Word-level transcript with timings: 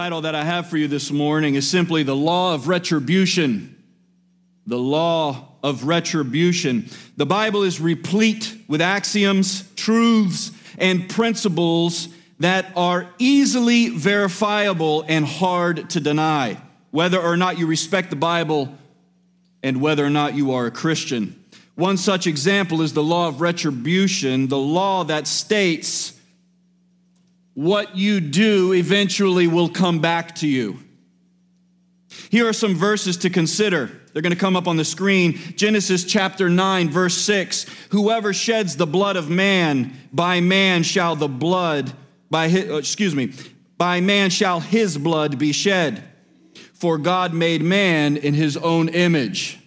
title 0.00 0.22
that 0.22 0.34
I 0.34 0.44
have 0.44 0.66
for 0.66 0.78
you 0.78 0.88
this 0.88 1.10
morning 1.10 1.56
is 1.56 1.68
simply 1.68 2.02
The 2.04 2.16
Law 2.16 2.54
of 2.54 2.68
Retribution. 2.68 3.76
The 4.66 4.78
Law 4.78 5.48
of 5.62 5.84
Retribution. 5.84 6.88
The 7.18 7.26
Bible 7.26 7.64
is 7.64 7.82
replete 7.82 8.56
with 8.66 8.80
axioms, 8.80 9.70
truths, 9.74 10.52
and 10.78 11.06
principles 11.10 12.08
that 12.38 12.72
are 12.74 13.10
easily 13.18 13.90
verifiable 13.90 15.04
and 15.06 15.26
hard 15.26 15.90
to 15.90 16.00
deny, 16.00 16.56
whether 16.92 17.20
or 17.20 17.36
not 17.36 17.58
you 17.58 17.66
respect 17.66 18.08
the 18.08 18.16
Bible 18.16 18.74
and 19.62 19.82
whether 19.82 20.02
or 20.02 20.08
not 20.08 20.34
you 20.34 20.52
are 20.52 20.64
a 20.64 20.70
Christian. 20.70 21.44
One 21.74 21.98
such 21.98 22.26
example 22.26 22.80
is 22.80 22.94
the 22.94 23.02
law 23.02 23.28
of 23.28 23.42
retribution, 23.42 24.48
the 24.48 24.56
law 24.56 25.04
that 25.04 25.26
states 25.26 26.18
what 27.60 27.94
you 27.94 28.20
do 28.20 28.72
eventually 28.72 29.46
will 29.46 29.68
come 29.68 29.98
back 29.98 30.34
to 30.34 30.48
you. 30.48 30.78
Here 32.30 32.48
are 32.48 32.54
some 32.54 32.74
verses 32.74 33.18
to 33.18 33.28
consider. 33.28 33.90
They're 34.12 34.22
going 34.22 34.32
to 34.32 34.38
come 34.38 34.56
up 34.56 34.66
on 34.66 34.78
the 34.78 34.84
screen. 34.84 35.34
Genesis 35.56 36.04
chapter 36.04 36.48
9, 36.48 36.88
verse 36.88 37.14
6. 37.18 37.66
Whoever 37.90 38.32
sheds 38.32 38.76
the 38.76 38.86
blood 38.86 39.16
of 39.16 39.28
man, 39.28 39.94
by 40.10 40.40
man 40.40 40.82
shall 40.84 41.16
the 41.16 41.28
blood, 41.28 41.92
by 42.30 42.48
his, 42.48 42.70
uh, 42.70 42.76
excuse 42.76 43.14
me, 43.14 43.34
by 43.76 44.00
man 44.00 44.30
shall 44.30 44.60
his 44.60 44.96
blood 44.96 45.38
be 45.38 45.52
shed. 45.52 46.02
For 46.72 46.96
God 46.96 47.34
made 47.34 47.60
man 47.60 48.16
in 48.16 48.32
his 48.32 48.56
own 48.56 48.88
image. 48.88 49.58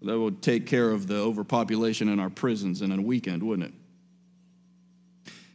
That 0.00 0.18
would 0.18 0.40
take 0.40 0.64
care 0.64 0.90
of 0.90 1.06
the 1.06 1.16
overpopulation 1.16 2.08
in 2.08 2.20
our 2.20 2.30
prisons 2.30 2.80
in 2.80 2.90
a 2.90 3.02
weekend, 3.02 3.42
wouldn't 3.42 3.68
it? 3.68 3.77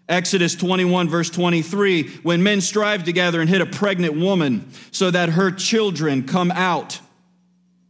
Exodus 0.09 0.55
21, 0.55 1.07
verse 1.07 1.29
23 1.29 2.09
when 2.23 2.43
men 2.43 2.59
strive 2.61 3.03
together 3.03 3.39
and 3.39 3.49
hit 3.49 3.61
a 3.61 3.65
pregnant 3.65 4.15
woman 4.15 4.69
so 4.91 5.09
that 5.09 5.29
her 5.29 5.49
children 5.49 6.27
come 6.27 6.51
out 6.51 6.99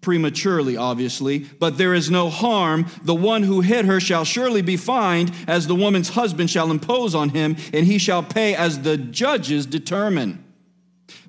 prematurely, 0.01 0.77
obviously, 0.77 1.39
but 1.39 1.77
there 1.77 1.93
is 1.93 2.11
no 2.11 2.29
harm. 2.29 2.85
The 3.01 3.15
one 3.15 3.43
who 3.43 3.61
hit 3.61 3.85
her 3.85 3.99
shall 3.99 4.25
surely 4.25 4.61
be 4.61 4.77
fined, 4.77 5.31
as 5.47 5.65
the 5.65 5.75
woman's 5.75 6.09
husband 6.09 6.49
shall 6.49 6.69
impose 6.69 7.15
on 7.15 7.29
him, 7.29 7.55
and 7.73 7.87
he 7.87 7.97
shall 7.97 8.21
pay 8.21 8.53
as 8.53 8.81
the 8.81 8.97
judges 8.97 9.65
determine. 9.65 10.43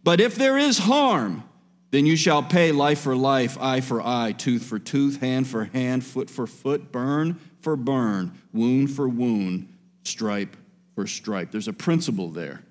But 0.02 0.20
if 0.20 0.34
there 0.34 0.58
is 0.58 0.78
harm, 0.78 1.44
then 1.92 2.04
you 2.04 2.16
shall 2.16 2.42
pay 2.42 2.72
life 2.72 3.00
for 3.00 3.14
life, 3.14 3.56
eye 3.60 3.80
for 3.80 4.02
eye, 4.02 4.32
tooth 4.32 4.64
for 4.64 4.80
tooth, 4.80 5.20
hand 5.20 5.46
for 5.46 5.66
hand, 5.66 6.04
foot 6.04 6.28
for 6.28 6.46
foot, 6.46 6.90
burn 6.90 7.38
for 7.60 7.76
burn, 7.76 8.36
wound 8.52 8.90
for 8.90 9.08
wound, 9.08 9.72
stripe 10.02 10.56
for 10.94 11.06
stripe. 11.06 11.50
There's 11.50 11.68
a 11.68 11.72
principle 11.72 12.30
there, 12.30 12.62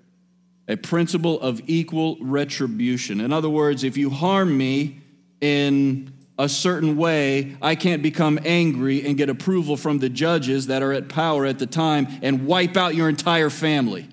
a 0.68 0.76
principle 0.76 1.40
of 1.42 1.62
equal 1.68 2.18
retribution. 2.22 3.22
In 3.22 3.34
other 3.34 3.50
words, 3.50 3.84
if 3.84 3.98
you 3.98 4.10
harm 4.10 4.58
me 4.58 5.02
in 5.42 6.14
a 6.40 6.50
certain 6.50 6.98
way, 6.98 7.56
I 7.62 7.76
can't 7.76 8.02
become 8.02 8.40
angry 8.44 9.06
and 9.06 9.18
get 9.18 9.30
approval 9.30 9.78
from 9.78 10.00
the 10.00 10.10
judges 10.10 10.68
that 10.68 10.82
are 10.82 10.94
at 10.94 11.10
power 11.10 11.46
at 11.46 11.60
the 11.60 11.68
time 11.68 12.08
and 12.22 12.48
wipe 12.48 12.76
out 12.76 12.96
your 12.96 13.10
entire 13.10 13.50
family. 13.50 14.08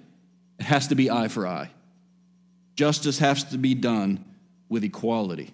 It 0.58 0.64
has 0.64 0.88
to 0.88 0.94
be 0.94 1.10
eye 1.10 1.28
for 1.28 1.46
eye. 1.46 1.70
Justice 2.74 3.18
has 3.18 3.44
to 3.44 3.58
be 3.58 3.74
done 3.74 4.24
with 4.68 4.84
equality. 4.84 5.52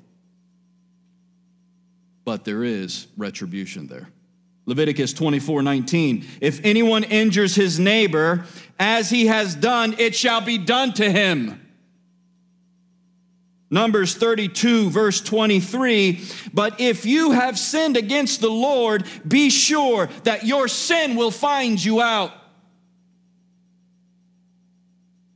But 2.25 2.45
there 2.45 2.65
is 2.65 3.07
retribution 3.17 3.87
there. 3.87 4.09
Leviticus 4.67 5.13
24 5.13 5.63
19. 5.63 6.27
If 6.41 6.61
anyone 6.65 7.05
injures 7.05 7.55
his 7.55 7.79
neighbor 7.79 8.45
as 8.79 9.09
he 9.09 9.27
has 9.27 9.55
done, 9.55 9.95
it 9.99 10.15
shall 10.15 10.41
be 10.41 10.59
done 10.59 10.93
to 10.95 11.11
him. 11.11 11.63
Numbers 13.71 14.15
32, 14.15 14.91
verse 14.91 15.21
23. 15.21 16.21
But 16.53 16.81
if 16.81 17.07
you 17.07 17.33
have 17.33 17.59
sinned 17.59 17.97
against 17.97 18.41
the 18.41 18.51
Lord, 18.51 19.05
be 19.27 19.51
sure 19.51 20.09
that 20.25 20.45
your 20.45 20.69
sin 20.69 21.17
will 21.17 21.33
find 21.33 21.83
you 21.83 22.01
out. 22.01 22.33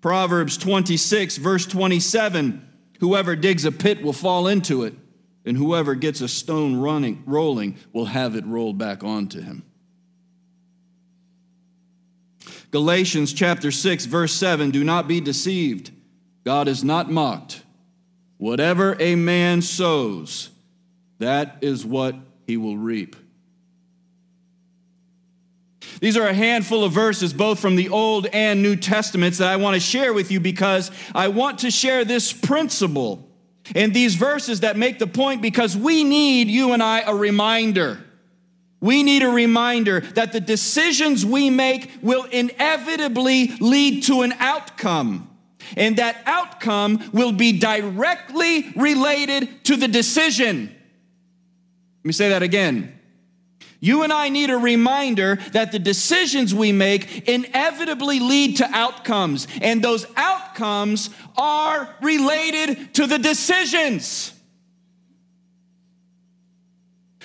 Proverbs 0.01 0.57
26, 0.57 1.37
verse 1.39 1.67
27. 1.67 2.67
Whoever 3.01 3.37
digs 3.37 3.65
a 3.65 3.73
pit 3.73 4.03
will 4.03 4.13
fall 4.13 4.47
into 4.47 4.85
it 4.85 4.95
and 5.45 5.57
whoever 5.57 5.95
gets 5.95 6.21
a 6.21 6.29
stone 6.29 6.77
running, 6.77 7.23
rolling 7.27 7.77
will 7.93 8.07
have 8.07 8.37
it 8.37 8.47
rolled 8.47 8.79
back 8.79 9.03
onto 9.03 9.41
him. 9.41 9.65
Galatians 12.71 13.33
chapter 13.33 13.71
6, 13.71 14.07
verse 14.07 14.33
7 14.33 14.71
Do 14.71 14.85
not 14.85 15.09
be 15.09 15.21
deceived. 15.21 15.91
God 16.45 16.69
is 16.69 16.85
not 16.85 17.11
mocked. 17.11 17.63
Whatever 18.39 18.97
a 19.01 19.17
man 19.17 19.61
sows, 19.61 20.51
that 21.19 21.59
is 21.61 21.85
what 21.85 22.17
he 22.47 22.57
will 22.57 22.77
reap. 22.79 23.17
These 26.01 26.17
are 26.17 26.27
a 26.27 26.33
handful 26.33 26.83
of 26.83 26.93
verses, 26.93 27.35
both 27.35 27.61
from 27.61 27.77
the 27.77 27.91
Old 27.91 28.27
and 28.33 28.63
New 28.63 28.77
Testaments, 28.77 29.39
that 29.39 29.53
I 29.53 29.57
want 29.57 29.75
to 29.75 29.81
share 29.81 30.15
with 30.15 30.31
you 30.31 30.41
because 30.41 30.91
I 31.15 31.29
want 31.29 31.59
to 31.61 31.71
share 31.71 32.07
this 32.07 32.33
principle 32.33 33.30
in 33.75 33.93
these 33.93 34.15
verses 34.15 34.61
that 34.61 34.77
make 34.77 34.99
the 34.99 35.07
point 35.07 35.43
because 35.43 35.77
we 35.77 36.05
need, 36.05 36.49
you 36.49 36.73
and 36.73 36.83
I, 36.83 37.01
a 37.01 37.15
reminder. 37.15 38.05
We 38.81 39.03
need 39.03 39.23
a 39.23 39.29
reminder 39.29 40.01
that 40.01 40.33
the 40.33 40.41
decisions 40.41 41.25
we 41.25 41.51
make 41.51 41.91
will 42.03 42.25
inevitably 42.25 43.49
lead 43.61 44.05
to 44.05 44.23
an 44.23 44.33
outcome. 44.39 45.27
And 45.77 45.97
that 45.97 46.17
outcome 46.27 47.11
will 47.13 47.33
be 47.33 47.59
directly 47.59 48.73
related 48.75 49.65
to 49.65 49.77
the 49.77 49.87
decision. 49.87 50.75
Let 51.99 52.05
me 52.05 52.13
say 52.13 52.31
that 52.31 52.43
again. 52.43 53.00
You 53.81 54.03
and 54.03 54.13
I 54.13 54.29
need 54.29 54.51
a 54.51 54.59
reminder 54.59 55.37
that 55.53 55.73
the 55.73 55.79
decisions 55.79 56.55
we 56.55 56.71
make 56.71 57.27
inevitably 57.27 58.21
lead 58.21 58.59
to 58.59 58.69
outcomes, 58.71 59.49
and 59.63 59.83
those 59.83 60.07
outcomes 60.17 61.09
are 61.37 61.89
related 62.03 62.95
to 62.95 63.07
the 63.07 63.19
decisions. 63.19 64.35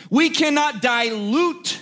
We 0.09 0.29
cannot 0.29 0.81
dilute 0.81 1.81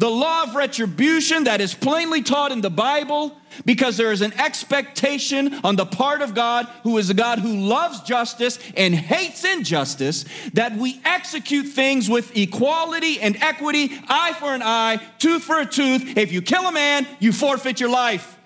the 0.00 0.10
law 0.10 0.44
of 0.44 0.54
retribution 0.54 1.44
that 1.44 1.60
is 1.60 1.74
plainly 1.74 2.22
taught 2.22 2.52
in 2.52 2.62
the 2.62 2.70
Bible 2.70 3.36
because 3.66 3.98
there 3.98 4.12
is 4.12 4.22
an 4.22 4.32
expectation 4.40 5.60
on 5.62 5.76
the 5.76 5.84
part 5.84 6.22
of 6.22 6.34
God, 6.34 6.66
who 6.84 6.96
is 6.96 7.10
a 7.10 7.14
God 7.14 7.38
who 7.38 7.54
loves 7.54 8.00
justice 8.00 8.58
and 8.78 8.94
hates 8.94 9.44
injustice, 9.44 10.24
that 10.54 10.74
we 10.74 10.98
execute 11.04 11.66
things 11.66 12.08
with 12.08 12.34
equality 12.34 13.20
and 13.20 13.36
equity, 13.42 13.90
eye 14.08 14.32
for 14.38 14.54
an 14.54 14.62
eye, 14.62 14.96
tooth 15.18 15.42
for 15.42 15.60
a 15.60 15.66
tooth. 15.66 16.16
If 16.16 16.32
you 16.32 16.40
kill 16.40 16.66
a 16.66 16.72
man, 16.72 17.06
you 17.18 17.30
forfeit 17.30 17.78
your 17.78 17.90
life. 17.90 18.38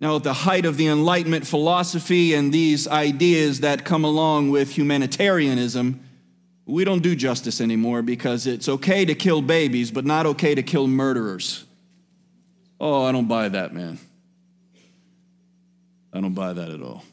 Now, 0.00 0.14
at 0.14 0.22
the 0.22 0.32
height 0.32 0.66
of 0.66 0.76
the 0.76 0.86
Enlightenment 0.86 1.48
philosophy 1.48 2.32
and 2.32 2.52
these 2.52 2.86
ideas 2.86 3.58
that 3.60 3.84
come 3.84 4.04
along 4.04 4.52
with 4.52 4.70
humanitarianism, 4.70 6.05
we 6.66 6.84
don't 6.84 7.02
do 7.02 7.14
justice 7.14 7.60
anymore 7.60 8.02
because 8.02 8.46
it's 8.46 8.68
okay 8.68 9.04
to 9.04 9.14
kill 9.14 9.40
babies, 9.40 9.92
but 9.92 10.04
not 10.04 10.26
okay 10.26 10.54
to 10.54 10.62
kill 10.62 10.88
murderers. 10.88 11.64
Oh, 12.80 13.04
I 13.04 13.12
don't 13.12 13.28
buy 13.28 13.48
that, 13.48 13.72
man. 13.72 13.98
I 16.12 16.20
don't 16.20 16.34
buy 16.34 16.52
that 16.52 16.70
at 16.70 16.82
all. 16.82 17.04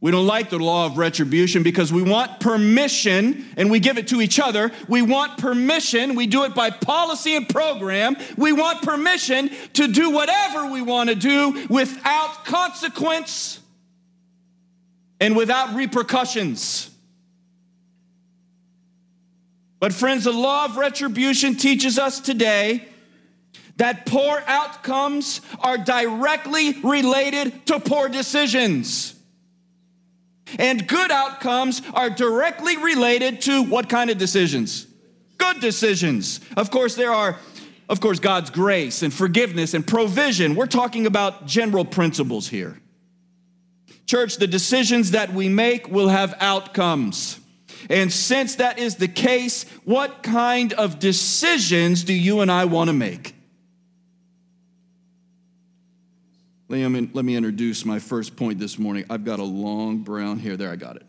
We 0.00 0.10
don't 0.10 0.26
like 0.26 0.48
the 0.48 0.58
law 0.58 0.86
of 0.86 0.96
retribution 0.96 1.62
because 1.62 1.92
we 1.92 2.02
want 2.02 2.40
permission 2.40 3.44
and 3.58 3.70
we 3.70 3.80
give 3.80 3.98
it 3.98 4.08
to 4.08 4.22
each 4.22 4.40
other. 4.40 4.72
We 4.88 5.02
want 5.02 5.36
permission. 5.36 6.14
We 6.14 6.26
do 6.26 6.44
it 6.44 6.54
by 6.54 6.70
policy 6.70 7.36
and 7.36 7.46
program. 7.46 8.16
We 8.38 8.52
want 8.52 8.80
permission 8.80 9.50
to 9.74 9.88
do 9.88 10.10
whatever 10.10 10.70
we 10.70 10.80
want 10.80 11.10
to 11.10 11.14
do 11.14 11.66
without 11.68 12.46
consequence 12.46 13.60
and 15.20 15.36
without 15.36 15.74
repercussions. 15.74 16.89
But, 19.80 19.94
friends, 19.94 20.24
the 20.24 20.32
law 20.32 20.66
of 20.66 20.76
retribution 20.76 21.56
teaches 21.56 21.98
us 21.98 22.20
today 22.20 22.86
that 23.76 24.04
poor 24.04 24.42
outcomes 24.46 25.40
are 25.60 25.78
directly 25.78 26.74
related 26.82 27.66
to 27.66 27.80
poor 27.80 28.10
decisions. 28.10 29.14
And 30.58 30.86
good 30.86 31.10
outcomes 31.10 31.80
are 31.94 32.10
directly 32.10 32.76
related 32.76 33.40
to 33.42 33.62
what 33.62 33.88
kind 33.88 34.10
of 34.10 34.18
decisions? 34.18 34.86
Good 35.38 35.60
decisions. 35.60 36.40
Of 36.58 36.70
course, 36.70 36.94
there 36.94 37.12
are, 37.12 37.38
of 37.88 38.00
course, 38.02 38.18
God's 38.18 38.50
grace 38.50 39.02
and 39.02 39.14
forgiveness 39.14 39.72
and 39.72 39.86
provision. 39.86 40.56
We're 40.56 40.66
talking 40.66 41.06
about 41.06 41.46
general 41.46 41.86
principles 41.86 42.48
here. 42.48 42.78
Church, 44.04 44.36
the 44.36 44.46
decisions 44.46 45.12
that 45.12 45.32
we 45.32 45.48
make 45.48 45.88
will 45.88 46.08
have 46.08 46.34
outcomes. 46.38 47.39
And 47.88 48.12
since 48.12 48.56
that 48.56 48.78
is 48.78 48.96
the 48.96 49.08
case, 49.08 49.64
what 49.84 50.22
kind 50.22 50.72
of 50.72 50.98
decisions 50.98 52.04
do 52.04 52.12
you 52.12 52.40
and 52.40 52.50
I 52.50 52.66
want 52.66 52.88
to 52.88 52.94
make? 52.94 53.34
Me, 56.68 56.86
let 57.12 57.24
me 57.24 57.34
introduce 57.34 57.84
my 57.84 57.98
first 57.98 58.36
point 58.36 58.60
this 58.60 58.78
morning. 58.78 59.04
I've 59.10 59.24
got 59.24 59.40
a 59.40 59.44
long 59.44 59.98
brown 59.98 60.38
hair. 60.38 60.56
There, 60.56 60.70
I 60.70 60.76
got 60.76 60.96
it. 60.96 61.06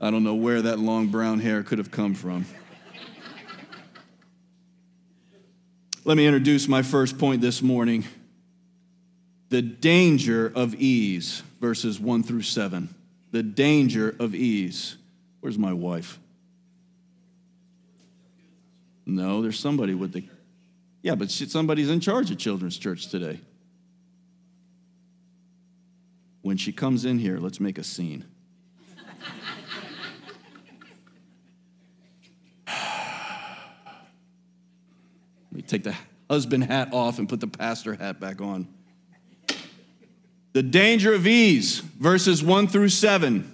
I 0.00 0.10
don't 0.10 0.22
know 0.22 0.34
where 0.34 0.62
that 0.62 0.78
long 0.78 1.08
brown 1.08 1.40
hair 1.40 1.62
could 1.62 1.78
have 1.78 1.90
come 1.90 2.14
from. 2.14 2.46
Let 6.04 6.16
me 6.16 6.26
introduce 6.26 6.66
my 6.66 6.82
first 6.82 7.18
point 7.18 7.40
this 7.40 7.62
morning 7.62 8.04
the 9.48 9.62
danger 9.62 10.50
of 10.54 10.74
ease, 10.76 11.42
verses 11.60 12.00
1 12.00 12.22
through 12.22 12.42
7. 12.42 12.92
The 13.32 13.42
danger 13.42 14.16
of 14.18 14.34
ease. 14.34 14.96
Where's 15.42 15.58
my 15.58 15.72
wife? 15.72 16.20
No, 19.04 19.42
there's 19.42 19.58
somebody 19.58 19.92
with 19.92 20.12
the. 20.12 20.24
Yeah, 21.02 21.16
but 21.16 21.32
somebody's 21.32 21.90
in 21.90 21.98
charge 21.98 22.30
of 22.30 22.38
Children's 22.38 22.78
Church 22.78 23.08
today. 23.08 23.40
When 26.42 26.56
she 26.56 26.70
comes 26.70 27.04
in 27.04 27.18
here, 27.18 27.38
let's 27.38 27.58
make 27.58 27.76
a 27.76 27.82
scene. 27.82 28.24
Let 32.68 32.76
me 35.50 35.62
take 35.62 35.82
the 35.82 35.96
husband 36.30 36.62
hat 36.64 36.90
off 36.92 37.18
and 37.18 37.28
put 37.28 37.40
the 37.40 37.48
pastor 37.48 37.94
hat 37.94 38.20
back 38.20 38.40
on. 38.40 38.68
The 40.52 40.62
danger 40.62 41.12
of 41.12 41.26
ease, 41.26 41.80
verses 41.80 42.44
1 42.44 42.68
through 42.68 42.90
7. 42.90 43.51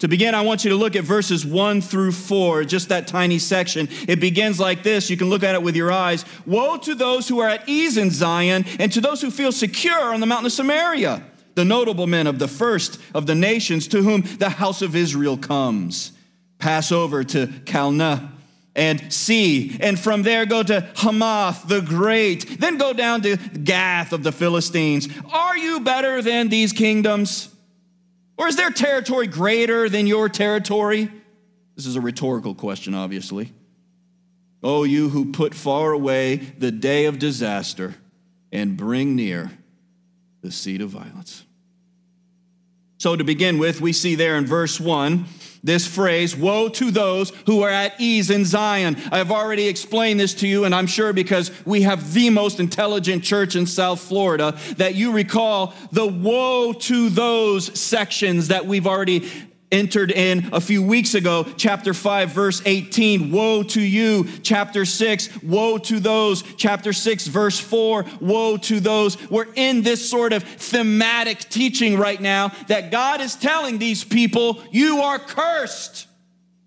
To 0.00 0.08
begin, 0.08 0.34
I 0.34 0.40
want 0.40 0.64
you 0.64 0.70
to 0.70 0.76
look 0.76 0.96
at 0.96 1.04
verses 1.04 1.44
1 1.44 1.82
through 1.82 2.12
4, 2.12 2.64
just 2.64 2.88
that 2.88 3.06
tiny 3.06 3.38
section. 3.38 3.86
It 4.08 4.18
begins 4.18 4.58
like 4.58 4.82
this. 4.82 5.10
You 5.10 5.16
can 5.18 5.28
look 5.28 5.42
at 5.42 5.54
it 5.54 5.62
with 5.62 5.76
your 5.76 5.92
eyes. 5.92 6.24
Woe 6.46 6.78
to 6.78 6.94
those 6.94 7.28
who 7.28 7.40
are 7.40 7.50
at 7.50 7.68
ease 7.68 7.98
in 7.98 8.10
Zion, 8.10 8.64
and 8.78 8.90
to 8.92 9.02
those 9.02 9.20
who 9.20 9.30
feel 9.30 9.52
secure 9.52 10.14
on 10.14 10.20
the 10.20 10.26
mountain 10.26 10.46
of 10.46 10.52
Samaria, 10.52 11.22
the 11.54 11.66
notable 11.66 12.06
men 12.06 12.26
of 12.26 12.38
the 12.38 12.48
first 12.48 12.98
of 13.14 13.26
the 13.26 13.34
nations 13.34 13.86
to 13.88 14.00
whom 14.00 14.22
the 14.38 14.48
house 14.48 14.80
of 14.80 14.96
Israel 14.96 15.36
comes. 15.36 16.12
Pass 16.58 16.92
over 16.92 17.22
to 17.22 17.48
Calneh 17.66 18.26
and 18.74 19.12
see, 19.12 19.76
and 19.80 19.98
from 19.98 20.22
there 20.22 20.46
go 20.46 20.62
to 20.62 20.88
Hamath 20.96 21.68
the 21.68 21.82
great, 21.82 22.58
then 22.58 22.78
go 22.78 22.94
down 22.94 23.20
to 23.22 23.36
Gath 23.36 24.14
of 24.14 24.22
the 24.22 24.32
Philistines. 24.32 25.08
Are 25.30 25.58
you 25.58 25.80
better 25.80 26.22
than 26.22 26.48
these 26.48 26.72
kingdoms? 26.72 27.54
Or 28.40 28.48
is 28.48 28.56
their 28.56 28.70
territory 28.70 29.26
greater 29.26 29.90
than 29.90 30.06
your 30.06 30.30
territory? 30.30 31.10
This 31.76 31.84
is 31.84 31.96
a 31.96 32.00
rhetorical 32.00 32.54
question, 32.54 32.94
obviously. 32.94 33.52
Oh, 34.62 34.84
you 34.84 35.10
who 35.10 35.30
put 35.30 35.54
far 35.54 35.92
away 35.92 36.36
the 36.36 36.70
day 36.70 37.04
of 37.04 37.18
disaster 37.18 37.96
and 38.50 38.78
bring 38.78 39.14
near 39.14 39.50
the 40.40 40.50
seed 40.50 40.80
of 40.80 40.88
violence. 40.88 41.44
So, 43.00 43.16
to 43.16 43.24
begin 43.24 43.56
with, 43.56 43.80
we 43.80 43.94
see 43.94 44.14
there 44.14 44.36
in 44.36 44.44
verse 44.44 44.78
1 44.78 45.24
this 45.62 45.86
phrase, 45.86 46.36
woe 46.36 46.68
to 46.70 46.90
those 46.90 47.30
who 47.46 47.62
are 47.62 47.70
at 47.70 47.98
ease 48.00 48.30
in 48.30 48.44
Zion. 48.44 48.96
I've 49.12 49.30
already 49.30 49.68
explained 49.68 50.18
this 50.18 50.32
to 50.34 50.48
you, 50.48 50.64
and 50.64 50.74
I'm 50.74 50.86
sure 50.86 51.12
because 51.12 51.50
we 51.66 51.82
have 51.82 52.14
the 52.14 52.30
most 52.30 52.60
intelligent 52.60 53.24
church 53.24 53.56
in 53.56 53.66
South 53.66 54.00
Florida, 54.00 54.58
that 54.78 54.94
you 54.94 55.12
recall 55.12 55.74
the 55.92 56.06
woe 56.06 56.72
to 56.72 57.10
those 57.10 57.78
sections 57.78 58.48
that 58.48 58.64
we've 58.66 58.86
already 58.86 59.30
entered 59.72 60.10
in 60.10 60.50
a 60.52 60.60
few 60.60 60.82
weeks 60.82 61.14
ago, 61.14 61.46
chapter 61.56 61.94
5, 61.94 62.30
verse 62.30 62.62
18, 62.64 63.30
woe 63.30 63.62
to 63.62 63.80
you. 63.80 64.26
Chapter 64.42 64.84
6, 64.84 65.42
woe 65.42 65.78
to 65.78 66.00
those. 66.00 66.42
Chapter 66.56 66.92
6, 66.92 67.26
verse 67.28 67.58
4, 67.58 68.04
woe 68.20 68.56
to 68.56 68.80
those. 68.80 69.30
We're 69.30 69.52
in 69.54 69.82
this 69.82 70.08
sort 70.08 70.32
of 70.32 70.42
thematic 70.42 71.38
teaching 71.48 71.96
right 71.96 72.20
now 72.20 72.52
that 72.68 72.90
God 72.90 73.20
is 73.20 73.36
telling 73.36 73.78
these 73.78 74.04
people, 74.04 74.62
you 74.70 75.00
are 75.02 75.18
cursed. 75.18 76.06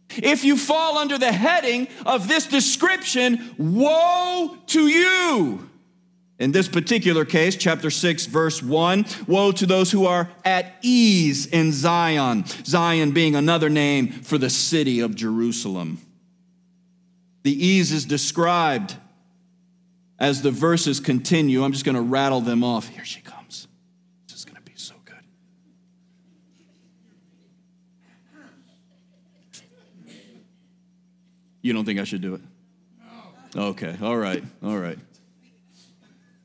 If 0.10 0.44
you 0.44 0.58
fall 0.58 0.98
under 0.98 1.18
the 1.18 1.32
heading 1.32 1.88
of 2.06 2.28
this 2.28 2.46
description, 2.46 3.56
woe 3.58 4.58
to 4.68 4.88
you. 4.88 5.70
In 6.40 6.52
this 6.52 6.68
particular 6.68 7.26
case, 7.26 7.56
chapter 7.56 7.92
6, 7.92 8.26
verse 8.26 8.64
1 8.64 9.06
Woe 9.28 9.52
to 9.52 9.66
those 9.66 9.92
who 9.92 10.06
are 10.06 10.30
at 10.44 10.74
ease 10.82 11.46
in 11.46 11.72
Zion, 11.72 12.46
Zion 12.66 13.12
being 13.12 13.36
another 13.36 13.70
name 13.70 14.10
for 14.10 14.38
the 14.38 14.50
city 14.50 15.00
of 15.00 15.16
Jerusalem. 15.16 16.00
The 17.44 17.52
ease 17.52 17.92
is 17.92 18.06
described 18.06 18.96
as 20.18 20.42
the 20.42 20.52
verses 20.52 21.00
continue. 21.00 21.64
I'm 21.64 21.72
just 21.72 21.86
going 21.86 21.96
to 21.96 22.02
rattle 22.02 22.42
them 22.42 22.64
off. 22.64 22.88
Here 22.88 23.06
she 23.06 23.22
comes. 23.22 23.68
This 24.28 24.38
is 24.38 24.46
going 24.46 24.56
to 24.56 24.62
be 24.62 24.74
so 24.76 24.96
good. 25.06 25.16
You 31.62 31.74
don't 31.74 31.86
think 31.86 32.00
I 32.00 32.06
should 32.06 32.22
do 32.22 32.36
it? 32.36 32.42
Okay, 33.56 33.96
all 34.02 34.18
right, 34.18 34.44
all 34.64 34.78
right. 34.78 34.98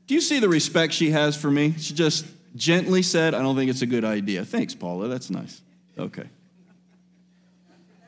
Do 0.09 0.15
you 0.15 0.21
see 0.21 0.39
the 0.39 0.49
respect 0.49 0.91
she 0.93 1.11
has 1.11 1.37
for 1.37 1.51
me? 1.51 1.75
She 1.77 1.93
just 1.93 2.25
gently 2.55 3.03
said, 3.03 3.35
I 3.35 3.43
don't 3.43 3.55
think 3.55 3.69
it's 3.69 3.83
a 3.83 3.85
good 3.85 4.03
idea. 4.03 4.43
Thanks, 4.43 4.73
Paula. 4.73 5.07
That's 5.07 5.29
nice. 5.29 5.61
Okay. 5.99 6.23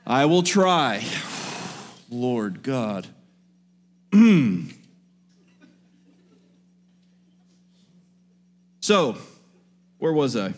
I 0.08 0.26
will 0.26 0.42
try. 0.42 1.06
Lord 2.10 2.64
God. 2.64 3.06
so, 8.80 9.16
where 10.00 10.12
was 10.12 10.36
I? 10.36 10.56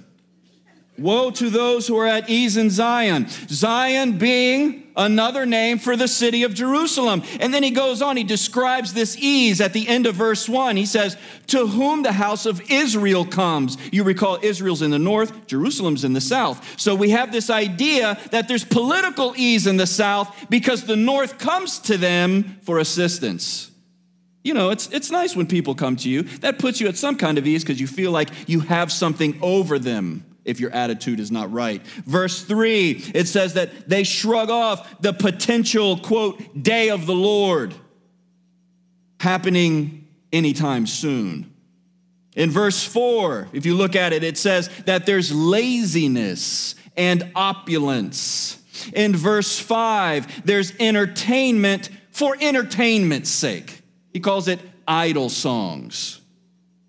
Woe 0.97 1.31
to 1.31 1.49
those 1.49 1.87
who 1.87 1.97
are 1.97 2.05
at 2.05 2.29
ease 2.29 2.55
in 2.55 2.69
Zion. 2.69 3.27
Zion 3.47 4.19
being 4.19 4.91
another 4.95 5.43
name 5.43 5.79
for 5.79 5.95
the 5.95 6.07
city 6.07 6.43
of 6.43 6.53
Jerusalem. 6.53 7.23
And 7.39 7.51
then 7.51 7.63
he 7.63 7.71
goes 7.71 8.03
on, 8.03 8.15
he 8.15 8.23
describes 8.23 8.93
this 8.93 9.17
ease 9.17 9.59
at 9.59 9.73
the 9.73 9.87
end 9.87 10.05
of 10.05 10.13
verse 10.13 10.47
1. 10.47 10.75
He 10.75 10.85
says, 10.85 11.17
To 11.47 11.65
whom 11.65 12.03
the 12.03 12.11
house 12.11 12.45
of 12.45 12.61
Israel 12.69 13.25
comes. 13.25 13.77
You 13.91 14.03
recall 14.03 14.37
Israel's 14.43 14.83
in 14.83 14.91
the 14.91 14.99
north, 14.99 15.47
Jerusalem's 15.47 16.03
in 16.03 16.13
the 16.13 16.21
south. 16.21 16.79
So 16.79 16.93
we 16.93 17.09
have 17.09 17.31
this 17.31 17.49
idea 17.49 18.19
that 18.29 18.47
there's 18.47 18.63
political 18.63 19.33
ease 19.35 19.65
in 19.65 19.77
the 19.77 19.87
south 19.87 20.45
because 20.49 20.83
the 20.83 20.95
north 20.95 21.39
comes 21.39 21.79
to 21.79 21.97
them 21.97 22.59
for 22.61 22.77
assistance. 22.77 23.71
You 24.43 24.53
know, 24.53 24.69
it's, 24.69 24.89
it's 24.89 25.09
nice 25.09 25.35
when 25.35 25.47
people 25.47 25.73
come 25.73 25.95
to 25.95 26.09
you. 26.09 26.23
That 26.41 26.59
puts 26.59 26.79
you 26.79 26.87
at 26.87 26.97
some 26.97 27.17
kind 27.17 27.39
of 27.39 27.47
ease 27.47 27.63
because 27.63 27.81
you 27.81 27.87
feel 27.87 28.11
like 28.11 28.29
you 28.47 28.59
have 28.59 28.91
something 28.91 29.39
over 29.41 29.79
them 29.79 30.25
if 30.45 30.59
your 30.59 30.71
attitude 30.71 31.19
is 31.19 31.31
not 31.31 31.51
right. 31.51 31.85
Verse 32.05 32.43
3, 32.43 33.11
it 33.13 33.27
says 33.27 33.53
that 33.53 33.89
they 33.89 34.03
shrug 34.03 34.49
off 34.49 35.01
the 35.01 35.13
potential, 35.13 35.97
quote, 35.97 36.61
day 36.61 36.89
of 36.89 37.05
the 37.05 37.15
Lord 37.15 37.73
happening 39.19 40.07
anytime 40.31 40.85
soon. 40.85 41.53
In 42.35 42.49
verse 42.49 42.83
4, 42.83 43.49
if 43.53 43.65
you 43.65 43.75
look 43.75 43.95
at 43.95 44.11
it, 44.11 44.23
it 44.23 44.37
says 44.37 44.69
that 44.85 45.05
there's 45.05 45.31
laziness 45.31 46.75
and 46.97 47.31
opulence. 47.35 48.59
In 48.93 49.15
verse 49.15 49.59
5, 49.59 50.45
there's 50.45 50.73
entertainment 50.79 51.89
for 52.11 52.35
entertainment's 52.39 53.29
sake. 53.29 53.81
He 54.11 54.19
calls 54.19 54.47
it 54.47 54.59
idle 54.87 55.29
songs. 55.29 56.21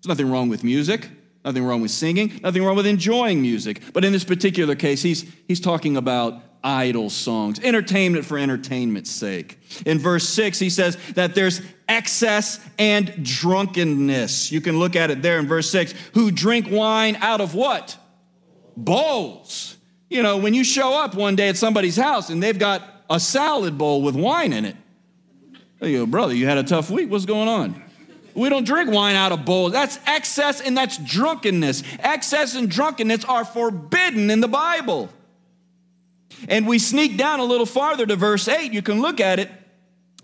There's 0.01 0.09
nothing 0.09 0.29
wrong 0.29 0.49
with 0.49 0.63
music. 0.63 1.09
Nothing 1.45 1.63
wrong 1.63 1.81
with 1.81 1.91
singing, 1.91 2.39
nothing 2.41 2.63
wrong 2.63 2.75
with 2.75 2.87
enjoying 2.87 3.39
music. 3.39 3.79
But 3.93 4.03
in 4.03 4.11
this 4.11 4.23
particular 4.23 4.75
case, 4.75 5.03
he's, 5.03 5.31
he's 5.47 5.59
talking 5.59 5.95
about 5.95 6.41
idle 6.63 7.11
songs, 7.11 7.59
entertainment 7.59 8.25
for 8.25 8.39
entertainment's 8.39 9.11
sake. 9.11 9.59
In 9.85 9.99
verse 9.99 10.27
6, 10.27 10.57
he 10.57 10.71
says 10.71 10.97
that 11.13 11.35
there's 11.35 11.61
excess 11.87 12.59
and 12.79 13.23
drunkenness. 13.23 14.51
You 14.51 14.59
can 14.59 14.79
look 14.79 14.95
at 14.95 15.11
it 15.11 15.21
there 15.21 15.37
in 15.37 15.47
verse 15.47 15.69
6. 15.69 15.93
Who 16.15 16.31
drink 16.31 16.67
wine 16.71 17.15
out 17.17 17.39
of 17.39 17.53
what? 17.53 17.95
Bowls. 18.75 19.77
You 20.09 20.23
know, 20.23 20.37
when 20.37 20.55
you 20.55 20.63
show 20.63 20.99
up 20.99 21.13
one 21.13 21.35
day 21.35 21.49
at 21.49 21.57
somebody's 21.57 21.95
house 21.95 22.31
and 22.31 22.41
they've 22.41 22.57
got 22.57 22.81
a 23.07 23.19
salad 23.19 23.77
bowl 23.77 24.01
with 24.01 24.15
wine 24.15 24.51
in 24.51 24.65
it, 24.65 24.75
you 25.79 25.99
go, 25.99 26.05
brother, 26.07 26.33
you 26.33 26.47
had 26.47 26.57
a 26.57 26.63
tough 26.63 26.89
week. 26.89 27.11
What's 27.11 27.25
going 27.25 27.47
on? 27.47 27.84
We 28.35 28.49
don't 28.49 28.65
drink 28.65 28.91
wine 28.91 29.15
out 29.15 29.31
of 29.31 29.45
bowls. 29.45 29.71
That's 29.71 29.97
excess 30.05 30.59
and 30.61 30.77
that's 30.77 30.97
drunkenness. 30.97 31.83
Excess 31.99 32.55
and 32.55 32.69
drunkenness 32.69 33.23
are 33.25 33.45
forbidden 33.45 34.29
in 34.29 34.41
the 34.41 34.47
Bible. 34.47 35.09
And 36.49 36.67
we 36.67 36.79
sneak 36.79 37.17
down 37.17 37.39
a 37.39 37.45
little 37.45 37.65
farther 37.65 38.05
to 38.05 38.15
verse 38.15 38.47
8. 38.47 38.73
You 38.73 38.81
can 38.81 39.01
look 39.01 39.19
at 39.19 39.39
it. 39.39 39.49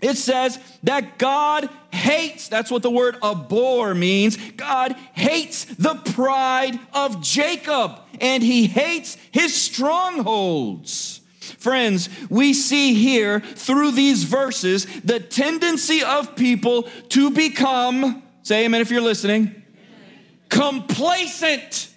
It 0.01 0.18
says 0.18 0.60
that 0.84 1.20
God 1.20 1.70
hates, 1.91 2.48
that's 2.48 2.72
what 2.72 2.82
the 2.82 2.89
word 2.89 3.18
abhor 3.24 3.94
means. 3.94 4.36
God 4.53 4.94
hates 5.13 5.65
the 5.65 5.96
pride 5.96 6.80
of 6.91 7.22
Jacob 7.22 8.00
and 8.20 8.41
he 8.41 8.65
hates 8.65 9.15
his 9.32 9.53
strongholds. 9.53 11.20
Friends, 11.58 12.10
we 12.29 12.53
see 12.53 12.93
here 12.93 13.39
through 13.39 13.91
these 13.91 14.24
verses 14.24 14.86
the 15.01 15.20
tendency 15.20 16.03
of 16.03 16.36
people 16.36 16.84
to 17.10 17.31
become 17.31 18.24
Say 18.43 18.65
amen 18.65 18.81
if 18.81 18.89
you're 18.89 19.01
listening. 19.01 19.63
Complacent. 20.50 21.89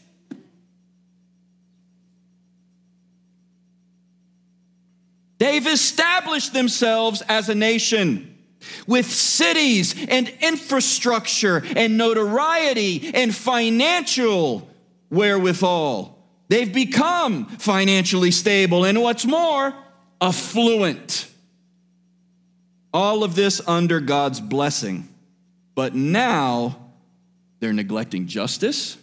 They've 5.39 5.67
established 5.67 6.53
themselves 6.53 7.23
as 7.29 7.49
a 7.49 7.55
nation 7.55 8.39
with 8.87 9.11
cities 9.11 9.95
and 10.09 10.29
infrastructure 10.41 11.63
and 11.77 11.99
notoriety 11.99 13.11
and 13.15 13.35
financial 13.35 14.69
wherewithal. 15.11 16.14
They've 16.49 16.73
become 16.73 17.47
financially 17.47 18.31
stable 18.31 18.85
and 18.85 19.01
what's 19.01 19.25
more, 19.25 19.75
affluent. 20.21 21.29
All 22.93 23.25
of 23.25 23.35
this 23.35 23.61
under 23.67 24.01
God's 24.01 24.41
blessing. 24.41 25.09
But 25.75 25.95
now 25.95 26.79
they're 27.61 27.73
neglecting 27.73 28.27
justice. 28.27 28.97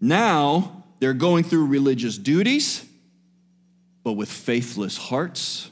Now 0.00 0.84
they're 0.98 1.12
going 1.12 1.44
through 1.44 1.66
religious 1.66 2.16
duties, 2.16 2.86
but 4.02 4.12
with 4.12 4.30
faithless 4.30 4.96
hearts. 4.96 5.70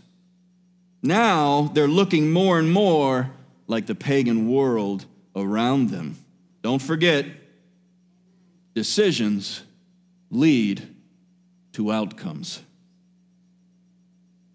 Now 1.02 1.70
they're 1.72 1.88
looking 1.88 2.30
more 2.30 2.58
and 2.58 2.70
more 2.70 3.30
like 3.66 3.86
the 3.86 3.94
pagan 3.94 4.50
world 4.50 5.04
around 5.36 5.90
them. 5.90 6.16
Don't 6.62 6.82
forget, 6.82 7.26
decisions 8.74 9.62
lead 10.30 10.94
to 11.72 11.92
outcomes. 11.92 12.60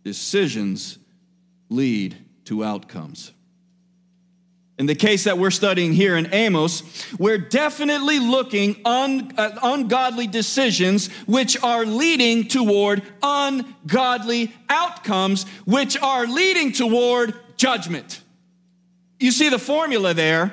Decisions 0.03 0.98
lead 1.70 2.17
to 2.46 2.63
outcomes. 2.63 3.32
In 4.79 4.88
the 4.88 4.96
case 4.96 5.25
that 5.25 5.38
we're 5.38 5.51
studying 5.51 5.93
here 5.93 6.17
in 6.17 6.34
Amos, 6.34 6.84
we're 7.20 7.38
definitely 7.38 8.20
looking 8.20 8.75
un, 8.86 9.32
uh, 9.38 9.51
ungodly 9.62 10.25
decisions 10.25 11.08
which 11.27 11.62
are 11.62 11.86
leading 11.86 12.48
toward 12.48 13.03
ungodly 13.22 14.51
outcomes, 14.70 15.46
which 15.65 15.96
are 16.01 16.25
leading 16.25 16.72
toward 16.72 17.36
judgment. 17.55 18.22
You 19.20 19.32
see 19.32 19.50
the 19.50 19.60
formula 19.60 20.13
there. 20.15 20.51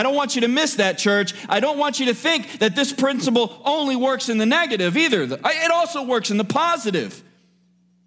I 0.00 0.02
don't 0.02 0.14
want 0.14 0.34
you 0.34 0.40
to 0.40 0.48
miss 0.48 0.76
that, 0.76 0.96
church. 0.96 1.34
I 1.46 1.60
don't 1.60 1.76
want 1.76 2.00
you 2.00 2.06
to 2.06 2.14
think 2.14 2.60
that 2.60 2.74
this 2.74 2.90
principle 2.90 3.60
only 3.66 3.96
works 3.96 4.30
in 4.30 4.38
the 4.38 4.46
negative 4.46 4.96
either. 4.96 5.24
It 5.24 5.70
also 5.70 6.02
works 6.04 6.30
in 6.30 6.38
the 6.38 6.44
positive. 6.44 7.22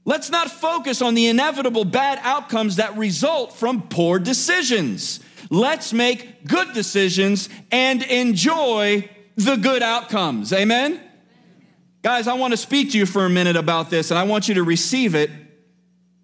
Let's 0.04 0.32
not 0.32 0.50
focus 0.50 1.04
on 1.04 1.14
the 1.14 1.28
inevitable 1.28 1.86
bad 1.86 2.20
outcomes 2.24 2.78
that 2.78 2.98
result 2.98 3.54
from 3.54 3.84
poor 3.90 4.18
decisions. 4.18 5.20
Let's 5.52 5.94
make 5.94 6.48
good 6.48 6.74
decisions 6.74 7.48
and 7.72 8.02
enjoy 8.02 9.08
the 9.36 9.58
good 9.58 9.84
outcomes. 9.84 10.52
Amen? 10.52 11.00
Guys, 12.02 12.28
I 12.28 12.34
want 12.34 12.54
to 12.54 12.58
speak 12.58 12.94
to 12.94 12.98
you 12.98 13.06
for 13.06 13.24
a 13.24 13.30
minute 13.30 13.56
about 13.56 13.92
this 13.92 14.10
and 14.10 14.18
I 14.18 14.24
want 14.24 14.48
you 14.48 14.56
to 14.56 14.64
receive 14.64 15.14
it. 15.14 15.30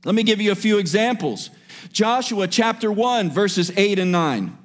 Let 0.03 0.15
me 0.15 0.23
give 0.23 0.41
you 0.41 0.51
a 0.51 0.55
few 0.55 0.79
examples. 0.79 1.51
Joshua 1.91 2.47
chapter 2.47 2.91
1, 2.91 3.29
verses 3.29 3.71
8 3.77 3.99
and 3.99 4.11
9. 4.11 4.58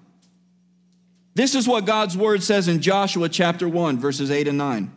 This 1.34 1.54
is 1.54 1.66
what 1.66 1.84
God's 1.84 2.16
word 2.16 2.42
says 2.42 2.68
in 2.68 2.80
Joshua 2.80 3.28
chapter 3.28 3.68
1, 3.68 3.98
verses 3.98 4.30
8 4.30 4.48
and 4.48 4.58
9. 4.58 4.92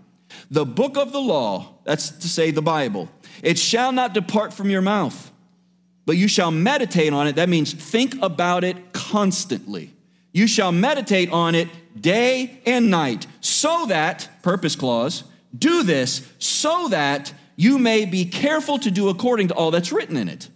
The 0.51 0.65
book 0.65 0.97
of 0.97 1.11
the 1.11 1.21
law, 1.21 1.79
that's 1.83 2.09
to 2.11 2.27
say 2.27 2.51
the 2.51 2.61
Bible, 2.61 3.09
it 3.41 3.57
shall 3.57 3.91
not 3.91 4.13
depart 4.13 4.53
from 4.53 4.69
your 4.69 4.81
mouth 4.81 5.31
but 6.07 6.15
you 6.15 6.29
shall 6.29 6.51
meditate 6.51 7.11
on 7.11 7.27
it. 7.27 7.35
That 7.35 7.49
means 7.49 7.73
think 7.73 8.15
about 8.21 8.63
it 8.63 8.93
constantly. 8.93 9.93
You 10.31 10.47
shall 10.47 10.71
meditate 10.71 11.29
on 11.31 11.53
it 11.53 11.67
day 11.99 12.61
and 12.65 12.89
night, 12.89 13.27
so 13.41 13.87
that, 13.87 14.29
purpose 14.41 14.77
clause, 14.77 15.25
do 15.55 15.83
this 15.83 16.25
so 16.39 16.87
that 16.89 17.33
you 17.57 17.77
may 17.77 18.05
be 18.05 18.23
careful 18.23 18.79
to 18.79 18.89
do 18.89 19.09
according 19.09 19.49
to 19.49 19.53
all 19.53 19.69
that's 19.69 19.91
written 19.91 20.15
in 20.15 20.29
it. 20.29 20.47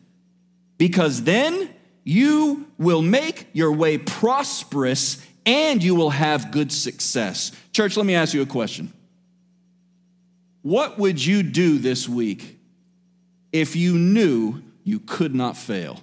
Because 0.78 1.24
then 1.24 1.70
you 2.06 2.66
will 2.78 3.02
make 3.02 3.48
your 3.52 3.74
way 3.74 3.98
prosperous 3.98 5.26
and 5.46 5.84
you 5.84 5.96
will 5.96 6.10
have 6.10 6.52
good 6.52 6.72
success. 6.72 7.52
Church, 7.72 7.98
let 7.98 8.06
me 8.06 8.16
ask 8.16 8.34
you 8.34 8.42
a 8.42 8.46
question. 8.46 8.92
What 10.62 11.00
would 11.00 11.24
you 11.24 11.44
do 11.44 11.80
this 11.80 12.08
week 12.08 12.60
if 13.52 13.76
you 13.76 13.98
knew 13.98 14.62
you 14.84 15.00
could 15.00 15.36
not 15.36 15.58
fail. 15.58 16.02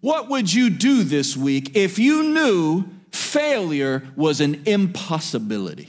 What 0.00 0.28
would 0.28 0.52
you 0.52 0.70
do 0.70 1.02
this 1.02 1.36
week 1.36 1.76
if 1.76 1.98
you 1.98 2.22
knew 2.22 2.84
failure 3.10 4.06
was 4.14 4.40
an 4.40 4.62
impossibility? 4.66 5.88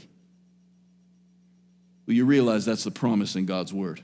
Well, 2.07 2.15
you 2.15 2.25
realize 2.25 2.65
that's 2.65 2.85
the 2.85 2.91
promise 2.91 3.35
in 3.35 3.45
God's 3.45 3.71
word. 3.71 4.01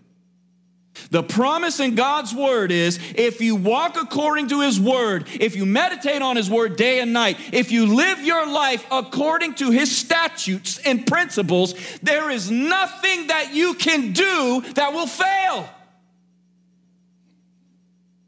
The 1.12 1.24
promise 1.24 1.80
in 1.80 1.96
God's 1.96 2.34
word 2.34 2.72
is 2.72 3.00
if 3.16 3.42
you 3.42 3.56
walk 3.56 3.98
according 4.02 4.50
to 4.50 4.62
his 4.62 4.80
word, 4.80 5.28
if 5.40 5.56
you 5.56 5.66
meditate 5.66 6.22
on 6.22 6.36
his 6.36 6.50
word 6.50 6.78
day 6.78 7.00
and 7.00 7.14
night, 7.14 7.38
if 7.54 7.72
you 7.72 7.96
live 7.96 8.22
your 8.22 8.48
life 8.48 8.86
according 8.92 9.56
to 9.56 9.72
his 9.72 9.96
statutes 9.96 10.78
and 10.80 11.06
principles, 11.06 11.74
there 12.02 12.30
is 12.30 12.50
nothing 12.50 13.28
that 13.28 13.54
you 13.54 13.74
can 13.74 14.12
do 14.14 14.62
that 14.76 14.94
will 14.94 15.08
fail. 15.08 15.70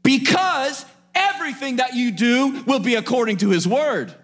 Because 0.02 0.84
everything 1.14 1.76
that 1.76 1.94
you 1.94 2.10
do 2.10 2.62
will 2.66 2.78
be 2.80 2.94
according 2.94 3.38
to 3.38 3.50
his 3.50 3.66
word. 3.66 4.14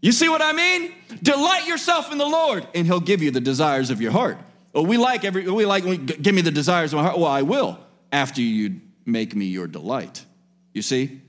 You 0.00 0.12
see 0.12 0.28
what 0.28 0.42
I 0.42 0.52
mean? 0.52 0.92
Delight 1.22 1.66
yourself 1.66 2.12
in 2.12 2.18
the 2.18 2.26
Lord, 2.26 2.66
and 2.74 2.86
he'll 2.86 3.00
give 3.00 3.22
you 3.22 3.30
the 3.30 3.40
desires 3.40 3.90
of 3.90 4.00
your 4.00 4.12
heart. 4.12 4.38
Well, 4.78 4.86
we 4.86 4.96
like 4.96 5.24
every 5.24 5.50
we 5.50 5.66
like 5.66 5.82
give 6.22 6.32
me 6.32 6.40
the 6.40 6.52
desires 6.52 6.92
of 6.92 6.98
my 6.98 7.02
heart. 7.02 7.18
Well, 7.18 7.26
I 7.26 7.42
will 7.42 7.80
after 8.12 8.40
you 8.40 8.80
make 9.04 9.34
me 9.34 9.46
your 9.46 9.66
delight. 9.66 10.24
You 10.72 10.82
see? 10.82 11.20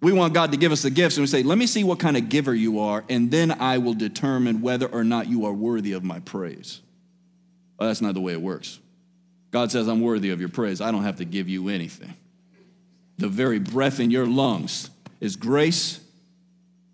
We 0.00 0.12
want 0.12 0.34
God 0.34 0.52
to 0.52 0.56
give 0.56 0.70
us 0.70 0.82
the 0.82 0.90
gifts, 0.90 1.16
and 1.16 1.24
we 1.24 1.26
say, 1.26 1.42
Let 1.42 1.58
me 1.58 1.66
see 1.66 1.82
what 1.82 1.98
kind 1.98 2.16
of 2.16 2.28
giver 2.28 2.54
you 2.54 2.78
are, 2.78 3.02
and 3.08 3.28
then 3.28 3.50
I 3.50 3.78
will 3.78 3.94
determine 3.94 4.60
whether 4.60 4.86
or 4.86 5.02
not 5.02 5.26
you 5.26 5.46
are 5.46 5.52
worthy 5.52 5.94
of 5.94 6.04
my 6.04 6.20
praise. 6.20 6.80
Well, 7.76 7.88
that's 7.88 8.00
not 8.00 8.14
the 8.14 8.20
way 8.20 8.34
it 8.34 8.40
works. 8.40 8.78
God 9.50 9.72
says, 9.72 9.88
I'm 9.88 10.00
worthy 10.00 10.30
of 10.30 10.38
your 10.38 10.48
praise. 10.48 10.80
I 10.80 10.92
don't 10.92 11.02
have 11.02 11.16
to 11.16 11.24
give 11.24 11.48
you 11.48 11.68
anything. 11.68 12.14
The 13.18 13.26
very 13.26 13.58
breath 13.58 13.98
in 13.98 14.12
your 14.12 14.28
lungs 14.28 14.90
is 15.20 15.34
grace, 15.34 15.98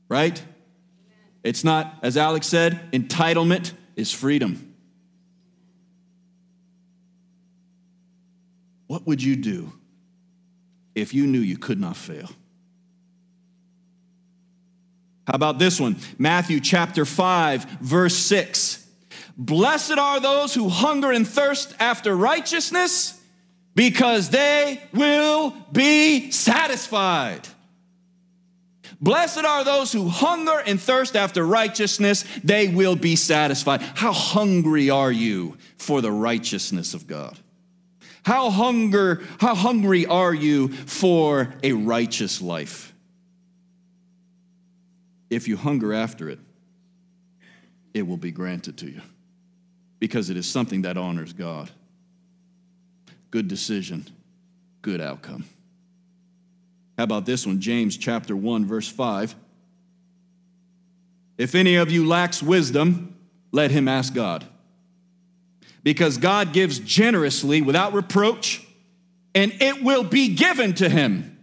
right? 0.09 0.43
It's 1.45 1.65
not, 1.65 1.99
as 2.03 2.17
Alex 2.17 2.47
said, 2.47 2.91
entitlement 2.93 3.75
is 3.95 4.11
freedom. 4.11 4.70
What 8.91 9.07
would 9.07 9.23
you 9.23 9.37
do 9.37 9.73
if 10.97 11.15
you 11.15 11.29
knew 11.29 11.39
you 11.39 11.57
could 11.57 11.79
not 11.79 11.97
fail? 11.97 12.29
How 15.29 15.35
about 15.35 15.61
this 15.61 15.79
one? 15.79 15.95
Matthew 16.19 16.59
chapter 16.59 17.05
5, 17.05 17.67
verse 17.83 18.17
6. 18.17 18.85
Blessed 19.39 19.97
are 19.97 20.19
those 20.19 20.55
who 20.55 20.69
hunger 20.69 21.13
and 21.13 21.25
thirst 21.25 21.73
after 21.79 22.17
righteousness, 22.17 23.17
because 23.77 24.31
they 24.31 24.83
will 24.93 25.55
be 25.71 26.33
satisfied. 26.33 27.47
Blessed 29.01 29.45
are 29.45 29.63
those 29.63 29.93
who 29.93 30.09
hunger 30.09 30.61
and 30.67 30.81
thirst 30.81 31.15
after 31.15 31.47
righteousness, 31.47 32.25
they 32.43 32.67
will 32.67 32.97
be 32.97 33.15
satisfied. 33.15 33.83
How 33.83 34.13
hungry 34.13 34.91
are 34.91 35.13
you 35.13 35.59
for 35.77 36.01
the 36.01 36.11
righteousness 36.11 36.93
of 36.93 37.07
God? 37.07 37.39
How 38.23 38.51
hunger, 38.51 39.23
how 39.39 39.55
hungry 39.55 40.07
are 40.07 40.35
you 40.35 40.69
for 40.69 41.55
a 41.63 41.73
righteous 41.73 42.43
life? 42.43 42.93
If 45.31 45.49
you 45.49 45.57
hunger 45.57 45.95
after 45.95 46.29
it, 46.29 46.39
it 47.95 48.07
will 48.07 48.17
be 48.17 48.31
granted 48.31 48.79
to 48.79 48.91
you 48.91 49.01
because 49.99 50.31
it 50.31 50.37
is 50.37 50.47
something 50.47 50.83
that 50.83 50.97
honors 50.97 51.33
God. 51.33 51.71
Good 53.31 53.49
decision, 53.49 54.07
good 54.83 55.01
outcome. 55.01 55.45
How 56.99 57.05
about 57.05 57.27
this 57.27 57.47
one? 57.47 57.61
James 57.61 57.97
chapter 57.97 58.37
1 58.37 58.67
verse 58.67 58.89
5. 58.89 59.35
If 61.39 61.55
any 61.55 61.77
of 61.77 61.91
you 61.91 62.07
lacks 62.07 62.43
wisdom, 62.43 63.17
let 63.53 63.71
him 63.71 63.89
ask 63.89 64.13
God 64.13 64.47
because 65.83 66.19
God 66.19 66.53
gives 66.53 66.79
generously 66.79 67.63
without 67.63 67.93
reproach, 67.93 68.67
and 69.35 69.53
it 69.61 69.83
will 69.83 70.05
be 70.05 70.35
given 70.35 70.75
to 70.75 70.89
him. 70.89 71.40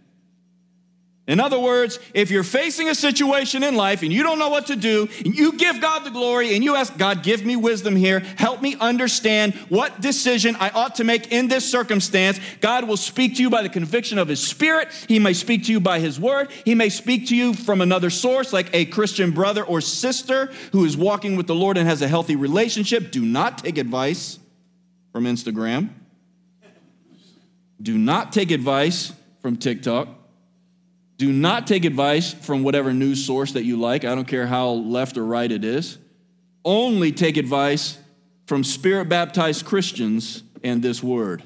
In 1.28 1.40
other 1.40 1.60
words, 1.60 1.98
if 2.14 2.30
you're 2.30 2.42
facing 2.42 2.88
a 2.88 2.94
situation 2.94 3.62
in 3.62 3.76
life 3.76 4.02
and 4.02 4.10
you 4.10 4.22
don't 4.22 4.38
know 4.38 4.48
what 4.48 4.68
to 4.68 4.76
do, 4.76 5.10
and 5.22 5.36
you 5.36 5.52
give 5.52 5.78
God 5.78 6.02
the 6.02 6.10
glory 6.10 6.54
and 6.54 6.64
you 6.64 6.74
ask, 6.74 6.96
God, 6.96 7.22
give 7.22 7.44
me 7.44 7.54
wisdom 7.54 7.94
here, 7.94 8.20
help 8.38 8.62
me 8.62 8.76
understand 8.80 9.52
what 9.68 10.00
decision 10.00 10.56
I 10.58 10.70
ought 10.70 10.94
to 10.94 11.04
make 11.04 11.30
in 11.30 11.48
this 11.48 11.70
circumstance, 11.70 12.40
God 12.62 12.88
will 12.88 12.96
speak 12.96 13.36
to 13.36 13.42
you 13.42 13.50
by 13.50 13.62
the 13.62 13.68
conviction 13.68 14.16
of 14.18 14.26
His 14.26 14.44
Spirit. 14.44 14.88
He 15.06 15.18
may 15.18 15.34
speak 15.34 15.64
to 15.64 15.72
you 15.72 15.80
by 15.80 16.00
His 16.00 16.18
Word. 16.18 16.50
He 16.64 16.74
may 16.74 16.88
speak 16.88 17.26
to 17.28 17.36
you 17.36 17.52
from 17.52 17.82
another 17.82 18.08
source, 18.08 18.54
like 18.54 18.70
a 18.72 18.86
Christian 18.86 19.30
brother 19.30 19.62
or 19.62 19.82
sister 19.82 20.46
who 20.72 20.86
is 20.86 20.96
walking 20.96 21.36
with 21.36 21.46
the 21.46 21.54
Lord 21.54 21.76
and 21.76 21.86
has 21.86 22.00
a 22.00 22.08
healthy 22.08 22.36
relationship. 22.36 23.10
Do 23.10 23.22
not 23.22 23.58
take 23.58 23.76
advice 23.76 24.38
from 25.12 25.24
Instagram. 25.24 25.90
Do 27.82 27.98
not 27.98 28.32
take 28.32 28.50
advice 28.50 29.12
from 29.42 29.58
TikTok. 29.58 30.17
Do 31.18 31.32
not 31.32 31.66
take 31.66 31.84
advice 31.84 32.32
from 32.32 32.62
whatever 32.62 32.92
news 32.94 33.24
source 33.26 33.52
that 33.52 33.64
you 33.64 33.78
like. 33.78 34.04
I 34.04 34.14
don't 34.14 34.26
care 34.28 34.46
how 34.46 34.68
left 34.70 35.18
or 35.18 35.24
right 35.24 35.50
it 35.50 35.64
is. 35.64 35.98
Only 36.64 37.10
take 37.12 37.36
advice 37.36 37.98
from 38.46 38.62
spirit 38.62 39.08
baptized 39.08 39.66
Christians 39.66 40.44
and 40.62 40.80
this 40.80 41.02
word. 41.02 41.42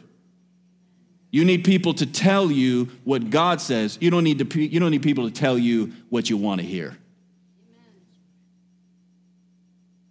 You 1.30 1.46
need 1.46 1.64
people 1.64 1.94
to 1.94 2.04
tell 2.04 2.50
you 2.50 2.90
what 3.04 3.30
God 3.30 3.62
says. 3.62 3.96
You 4.00 4.10
don't 4.10 4.24
need, 4.24 4.38
to, 4.38 4.60
you 4.60 4.78
don't 4.78 4.90
need 4.90 5.02
people 5.02 5.28
to 5.28 5.34
tell 5.34 5.58
you 5.58 5.92
what 6.10 6.28
you 6.28 6.36
want 6.36 6.60
to 6.60 6.66
hear. 6.66 6.96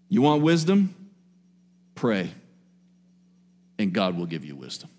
You 0.10 0.24
want 0.24 0.41
wisdom? 0.41 0.96
Pray, 1.94 2.32
and 3.77 3.94
God 3.94 4.18
will 4.18 4.25
give 4.25 4.44
you 4.44 4.56
wisdom. 4.56 4.89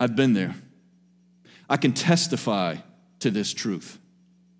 I've 0.00 0.16
been 0.16 0.34
there. 0.34 0.56
I 1.68 1.76
can 1.76 1.92
testify 1.92 2.76
to 3.20 3.30
this 3.30 3.52
truth. 3.52 3.98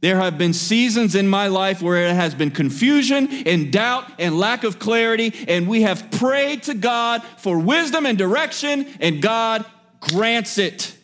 There 0.01 0.19
have 0.19 0.37
been 0.37 0.53
seasons 0.53 1.15
in 1.15 1.27
my 1.27 1.47
life 1.47 1.81
where 1.81 2.07
it 2.07 2.15
has 2.15 2.35
been 2.35 2.51
confusion 2.51 3.29
and 3.47 3.73
doubt 3.73 4.05
and 4.19 4.39
lack 4.39 4.63
of 4.63 4.79
clarity, 4.79 5.33
and 5.49 5.67
we 5.67 5.83
have 5.83 6.11
prayed 6.11 6.65
to 6.65 6.75
God 6.75 7.23
for 7.39 7.59
wisdom 7.59 8.07
and 8.07 8.19
direction, 8.19 8.87
and 9.01 9.23
God 9.23 9.65
grants 10.01 10.59
it. 10.59 10.95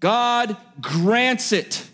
God 0.00 0.56
grants 0.80 1.52
it. 1.52 1.84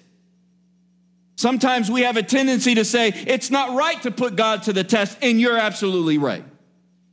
Sometimes 1.37 1.91
we 1.91 2.03
have 2.03 2.17
a 2.17 2.23
tendency 2.23 2.77
to 2.77 2.85
say, 2.85 3.09
it's 3.09 3.51
not 3.51 3.77
right 3.77 4.01
to 4.03 4.11
put 4.11 4.37
God 4.37 4.63
to 4.65 4.73
the 4.73 4.85
test, 4.85 5.19
and 5.21 5.41
you're 5.41 5.59
absolutely 5.59 6.19
right. 6.19 6.45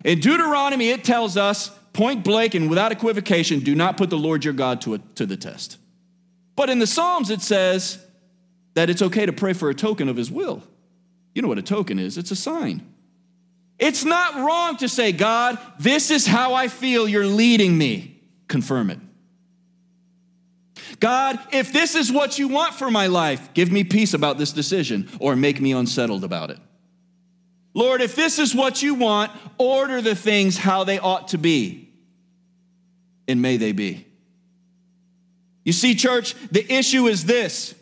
In 0.05 0.19
Deuteronomy, 0.19 0.89
it 0.89 1.03
tells 1.03 1.37
us 1.37 1.71
point 1.93 2.23
blank 2.23 2.55
and 2.55 2.69
without 2.69 2.91
equivocation, 2.91 3.59
do 3.59 3.75
not 3.75 3.97
put 3.97 4.09
the 4.09 4.17
Lord 4.17 4.45
your 4.45 4.53
God 4.53 4.81
to, 4.81 4.95
a, 4.95 4.97
to 5.15 5.25
the 5.25 5.37
test. 5.37 5.77
But 6.55 6.69
in 6.69 6.79
the 6.79 6.87
Psalms, 6.87 7.29
it 7.29 7.41
says 7.41 8.03
that 8.73 8.89
it's 8.89 9.01
okay 9.01 9.25
to 9.25 9.33
pray 9.33 9.53
for 9.53 9.69
a 9.69 9.75
token 9.75 10.09
of 10.09 10.15
his 10.15 10.31
will. 10.31 10.63
You 11.33 11.41
know 11.41 11.47
what 11.47 11.57
a 11.57 11.63
token 11.63 11.99
is 11.99 12.17
it's 12.17 12.31
a 12.31 12.35
sign. 12.35 12.87
It's 13.79 14.05
not 14.05 14.35
wrong 14.35 14.77
to 14.77 14.87
say, 14.87 15.11
God, 15.11 15.57
this 15.79 16.11
is 16.11 16.27
how 16.27 16.53
I 16.53 16.67
feel 16.67 17.07
you're 17.07 17.25
leading 17.25 17.77
me. 17.77 18.21
Confirm 18.47 18.91
it. 18.91 18.99
God, 20.99 21.39
if 21.51 21.73
this 21.73 21.95
is 21.95 22.11
what 22.11 22.37
you 22.37 22.47
want 22.47 22.75
for 22.75 22.91
my 22.91 23.07
life, 23.07 23.53
give 23.55 23.71
me 23.71 23.83
peace 23.83 24.13
about 24.13 24.37
this 24.37 24.53
decision 24.53 25.09
or 25.19 25.35
make 25.35 25.59
me 25.59 25.71
unsettled 25.71 26.23
about 26.23 26.51
it. 26.51 26.59
Lord, 27.73 28.01
if 28.01 28.15
this 28.15 28.37
is 28.39 28.53
what 28.53 28.81
you 28.81 28.95
want, 28.95 29.31
order 29.57 30.01
the 30.01 30.15
things 30.15 30.57
how 30.57 30.83
they 30.83 30.99
ought 30.99 31.29
to 31.29 31.37
be, 31.37 31.89
and 33.27 33.41
may 33.41 33.57
they 33.57 33.71
be. 33.71 34.05
You 35.63 35.73
see, 35.73 35.95
church, 35.95 36.35
the 36.51 36.69
issue 36.73 37.07
is 37.07 37.25
this 37.25 37.75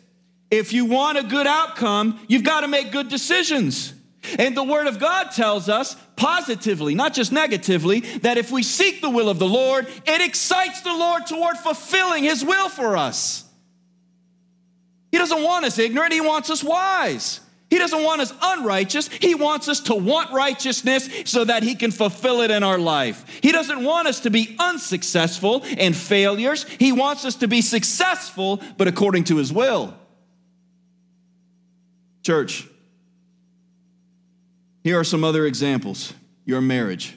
if 0.50 0.72
you 0.72 0.84
want 0.84 1.18
a 1.18 1.22
good 1.22 1.46
outcome, 1.46 2.20
you've 2.28 2.44
got 2.44 2.60
to 2.60 2.68
make 2.68 2.92
good 2.92 3.08
decisions. 3.08 3.94
And 4.38 4.54
the 4.54 4.62
Word 4.62 4.86
of 4.86 4.98
God 4.98 5.30
tells 5.30 5.68
us 5.68 5.96
positively, 6.16 6.94
not 6.94 7.14
just 7.14 7.32
negatively, 7.32 8.00
that 8.00 8.36
if 8.36 8.50
we 8.50 8.62
seek 8.62 9.00
the 9.00 9.08
will 9.08 9.30
of 9.30 9.38
the 9.38 9.48
Lord, 9.48 9.86
it 10.06 10.20
excites 10.20 10.82
the 10.82 10.92
Lord 10.92 11.26
toward 11.26 11.56
fulfilling 11.56 12.24
His 12.24 12.44
will 12.44 12.68
for 12.68 12.96
us. 12.96 13.44
He 15.10 15.18
doesn't 15.18 15.42
want 15.42 15.64
us 15.64 15.78
ignorant, 15.78 16.12
He 16.12 16.20
wants 16.20 16.50
us 16.50 16.62
wise. 16.62 17.40
He 17.70 17.78
doesn't 17.78 18.02
want 18.02 18.20
us 18.20 18.34
unrighteous. 18.42 19.08
He 19.08 19.36
wants 19.36 19.68
us 19.68 19.80
to 19.82 19.94
want 19.94 20.32
righteousness 20.32 21.08
so 21.24 21.44
that 21.44 21.62
He 21.62 21.76
can 21.76 21.92
fulfill 21.92 22.40
it 22.40 22.50
in 22.50 22.64
our 22.64 22.78
life. 22.78 23.24
He 23.42 23.52
doesn't 23.52 23.84
want 23.84 24.08
us 24.08 24.20
to 24.20 24.30
be 24.30 24.56
unsuccessful 24.58 25.62
and 25.78 25.96
failures. 25.96 26.64
He 26.64 26.90
wants 26.90 27.24
us 27.24 27.36
to 27.36 27.48
be 27.48 27.62
successful, 27.62 28.60
but 28.76 28.88
according 28.88 29.24
to 29.24 29.36
His 29.36 29.52
will. 29.52 29.94
Church, 32.22 32.66
here 34.82 34.98
are 34.98 35.04
some 35.04 35.22
other 35.22 35.46
examples 35.46 36.12
your 36.44 36.60
marriage. 36.60 37.16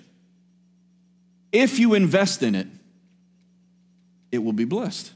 If 1.51 1.79
you 1.79 1.95
invest 1.95 2.43
in 2.43 2.53
it, 2.53 2.67
it 4.31 4.37
will 4.37 4.53
be 4.53 4.65
blessed. 4.65 5.11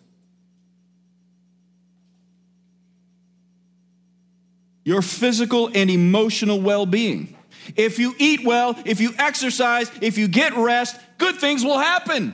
Your 4.87 5.01
physical 5.01 5.69
and 5.75 5.89
emotional 5.89 6.61
well 6.61 6.85
being. 6.85 7.35
If 7.75 7.99
you 7.99 8.15
eat 8.17 8.45
well, 8.45 8.73
if 8.85 9.01
you 9.01 9.11
exercise, 9.19 9.91
if 10.01 10.17
you 10.17 10.29
get 10.29 10.55
rest, 10.55 10.97
good 11.17 11.35
things 11.35 11.65
will 11.65 11.77
happen. 11.77 12.33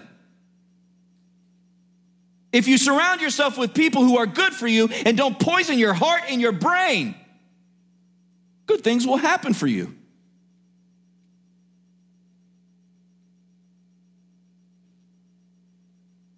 If 2.52 2.68
you 2.68 2.78
surround 2.78 3.22
yourself 3.22 3.58
with 3.58 3.74
people 3.74 4.04
who 4.04 4.20
are 4.20 4.28
good 4.28 4.54
for 4.54 4.68
you 4.68 4.88
and 5.04 5.18
don't 5.18 5.39
poison 5.39 5.80
your 5.80 5.96
heart 5.96 6.22
and 6.30 6.39
your 6.39 6.52
brain, 6.52 7.16
good 8.68 8.84
things 8.84 9.08
will 9.08 9.18
happen 9.18 9.56
for 9.56 9.66
you. 9.66 9.96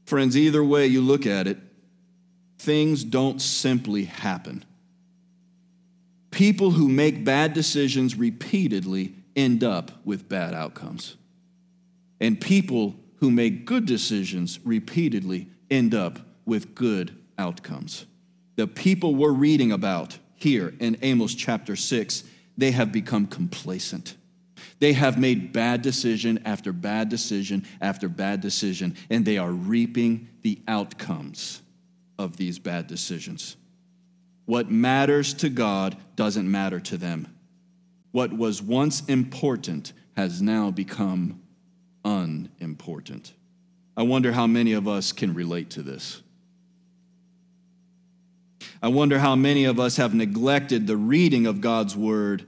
Friends, 0.05 0.37
either 0.37 0.63
way 0.63 0.87
you 0.87 1.01
look 1.01 1.25
at 1.25 1.45
it, 1.45 1.57
things 2.57 3.03
don't 3.03 3.41
simply 3.41 4.05
happen. 4.05 4.63
People 6.35 6.71
who 6.71 6.89
make 6.89 7.23
bad 7.23 7.53
decisions 7.53 8.17
repeatedly 8.17 9.15
end 9.37 9.63
up 9.63 9.91
with 10.03 10.27
bad 10.27 10.53
outcomes. 10.53 11.15
And 12.19 12.41
people 12.41 12.97
who 13.21 13.31
make 13.31 13.63
good 13.63 13.85
decisions 13.85 14.59
repeatedly 14.65 15.47
end 15.71 15.95
up 15.95 16.19
with 16.45 16.75
good 16.75 17.15
outcomes. 17.37 18.05
The 18.57 18.67
people 18.67 19.15
we're 19.15 19.31
reading 19.31 19.71
about 19.71 20.19
here 20.35 20.73
in 20.81 20.97
Amos 21.01 21.35
chapter 21.35 21.77
6, 21.77 22.25
they 22.57 22.71
have 22.71 22.91
become 22.91 23.27
complacent. 23.27 24.17
They 24.79 24.91
have 24.91 25.17
made 25.17 25.53
bad 25.53 25.81
decision 25.81 26.41
after 26.43 26.73
bad 26.73 27.07
decision 27.07 27.65
after 27.79 28.09
bad 28.09 28.41
decision, 28.41 28.97
and 29.09 29.23
they 29.23 29.37
are 29.37 29.53
reaping 29.53 30.27
the 30.41 30.59
outcomes 30.67 31.61
of 32.19 32.35
these 32.35 32.59
bad 32.59 32.87
decisions. 32.87 33.55
What 34.45 34.69
matters 34.69 35.33
to 35.35 35.49
God 35.49 35.97
doesn't 36.15 36.49
matter 36.49 36.79
to 36.79 36.97
them. 36.97 37.35
What 38.11 38.31
was 38.31 38.61
once 38.61 39.03
important 39.05 39.91
has 40.15 40.41
now 40.41 40.71
become 40.71 41.41
unimportant. 42.05 43.33
I 43.97 44.03
wonder 44.03 44.31
how 44.31 44.47
many 44.47 44.73
of 44.73 44.87
us 44.87 45.11
can 45.11 45.33
relate 45.33 45.71
to 45.71 45.81
this. 45.81 46.21
I 48.81 48.89
wonder 48.89 49.19
how 49.19 49.35
many 49.35 49.65
of 49.65 49.79
us 49.79 49.97
have 49.97 50.13
neglected 50.13 50.85
the 50.85 50.97
reading 50.97 51.47
of 51.47 51.59
God's 51.59 51.95
word, 51.95 52.45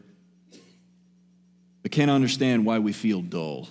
but 1.81 1.91
can't 1.91 2.12
understand 2.12 2.65
why 2.65 2.79
we 2.79 2.93
feel 2.93 3.21
dull. 3.21 3.67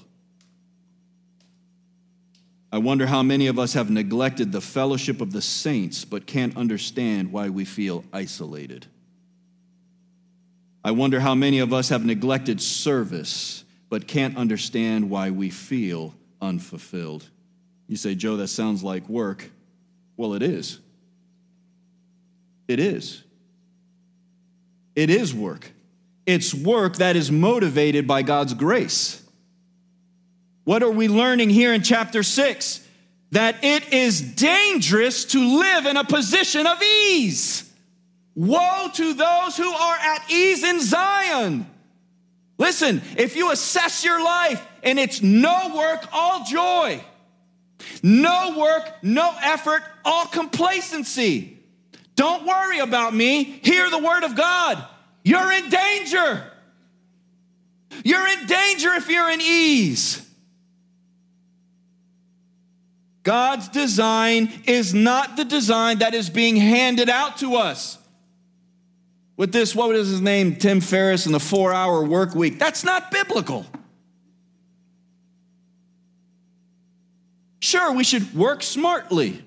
I 2.76 2.78
wonder 2.78 3.06
how 3.06 3.22
many 3.22 3.46
of 3.46 3.58
us 3.58 3.72
have 3.72 3.88
neglected 3.88 4.52
the 4.52 4.60
fellowship 4.60 5.22
of 5.22 5.32
the 5.32 5.40
saints 5.40 6.04
but 6.04 6.26
can't 6.26 6.54
understand 6.58 7.32
why 7.32 7.48
we 7.48 7.64
feel 7.64 8.04
isolated. 8.12 8.84
I 10.84 10.90
wonder 10.90 11.20
how 11.20 11.34
many 11.34 11.58
of 11.60 11.72
us 11.72 11.88
have 11.88 12.04
neglected 12.04 12.60
service 12.60 13.64
but 13.88 14.06
can't 14.06 14.36
understand 14.36 15.08
why 15.08 15.30
we 15.30 15.48
feel 15.48 16.14
unfulfilled. 16.42 17.26
You 17.86 17.96
say, 17.96 18.14
Joe, 18.14 18.36
that 18.36 18.48
sounds 18.48 18.84
like 18.84 19.08
work. 19.08 19.50
Well, 20.18 20.34
it 20.34 20.42
is. 20.42 20.78
It 22.68 22.78
is. 22.78 23.22
It 24.94 25.08
is 25.08 25.32
work. 25.32 25.72
It's 26.26 26.52
work 26.52 26.96
that 26.96 27.16
is 27.16 27.32
motivated 27.32 28.06
by 28.06 28.20
God's 28.20 28.52
grace. 28.52 29.25
What 30.66 30.82
are 30.82 30.90
we 30.90 31.06
learning 31.06 31.50
here 31.50 31.72
in 31.72 31.82
chapter 31.82 32.24
6? 32.24 32.84
That 33.30 33.62
it 33.62 33.92
is 33.92 34.20
dangerous 34.20 35.24
to 35.26 35.60
live 35.60 35.86
in 35.86 35.96
a 35.96 36.02
position 36.02 36.66
of 36.66 36.82
ease. 36.82 37.72
Woe 38.34 38.90
to 38.94 39.14
those 39.14 39.56
who 39.56 39.72
are 39.72 39.96
at 39.96 40.28
ease 40.28 40.64
in 40.64 40.80
Zion. 40.80 41.66
Listen, 42.58 43.00
if 43.16 43.36
you 43.36 43.52
assess 43.52 44.04
your 44.04 44.20
life 44.22 44.66
and 44.82 44.98
it's 44.98 45.22
no 45.22 45.72
work, 45.76 46.08
all 46.12 46.44
joy, 46.44 47.00
No 48.02 48.58
work, 48.58 48.90
no 49.04 49.32
effort, 49.40 49.82
all 50.04 50.26
complacency. 50.26 51.60
Don't 52.16 52.44
worry 52.44 52.80
about 52.80 53.14
me. 53.14 53.44
Hear 53.44 53.88
the 53.88 53.98
word 53.98 54.24
of 54.24 54.34
God. 54.34 54.84
You're 55.22 55.52
in 55.52 55.68
danger. 55.68 56.50
You're 58.02 58.26
in 58.26 58.46
danger 58.46 58.94
if 58.94 59.08
you're 59.08 59.30
in 59.30 59.40
ease. 59.40 60.25
God's 63.26 63.66
design 63.66 64.52
is 64.66 64.94
not 64.94 65.36
the 65.36 65.44
design 65.44 65.98
that 65.98 66.14
is 66.14 66.30
being 66.30 66.54
handed 66.54 67.10
out 67.10 67.38
to 67.38 67.56
us. 67.56 67.98
With 69.36 69.50
this, 69.52 69.74
what 69.74 69.88
was 69.88 70.08
his 70.08 70.20
name? 70.20 70.54
Tim 70.54 70.80
Ferriss 70.80 71.26
and 71.26 71.34
the 71.34 71.40
four 71.40 71.74
hour 71.74 72.04
work 72.04 72.36
week. 72.36 72.60
That's 72.60 72.84
not 72.84 73.10
biblical. 73.10 73.66
Sure, 77.58 77.92
we 77.92 78.04
should 78.04 78.32
work 78.32 78.62
smartly, 78.62 79.44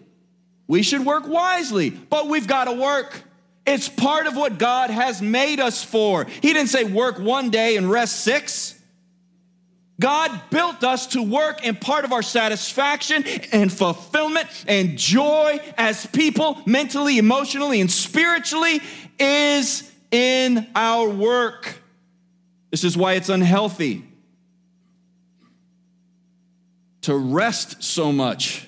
we 0.67 0.83
should 0.83 1.05
work 1.05 1.25
wisely, 1.25 1.89
but 1.89 2.27
we've 2.27 2.47
got 2.47 2.65
to 2.65 2.73
work. 2.73 3.23
It's 3.65 3.87
part 3.87 4.27
of 4.27 4.35
what 4.35 4.57
God 4.57 4.89
has 4.89 5.21
made 5.21 5.61
us 5.61 5.85
for. 5.85 6.25
He 6.25 6.51
didn't 6.51 6.67
say 6.67 6.83
work 6.83 7.17
one 7.17 7.49
day 7.49 7.77
and 7.77 7.89
rest 7.89 8.25
six. 8.25 8.77
God 9.99 10.31
built 10.49 10.83
us 10.83 11.07
to 11.07 11.21
work, 11.21 11.59
and 11.65 11.79
part 11.79 12.05
of 12.05 12.13
our 12.13 12.21
satisfaction 12.21 13.25
and 13.51 13.71
fulfillment 13.71 14.47
and 14.65 14.97
joy 14.97 15.59
as 15.77 16.05
people, 16.05 16.61
mentally, 16.65 17.17
emotionally, 17.17 17.81
and 17.81 17.91
spiritually, 17.91 18.79
is 19.19 19.91
in 20.11 20.67
our 20.73 21.09
work. 21.09 21.81
This 22.71 22.83
is 22.85 22.95
why 22.95 23.13
it's 23.13 23.29
unhealthy 23.29 24.05
to 27.01 27.15
rest 27.15 27.83
so 27.83 28.11
much. 28.11 28.67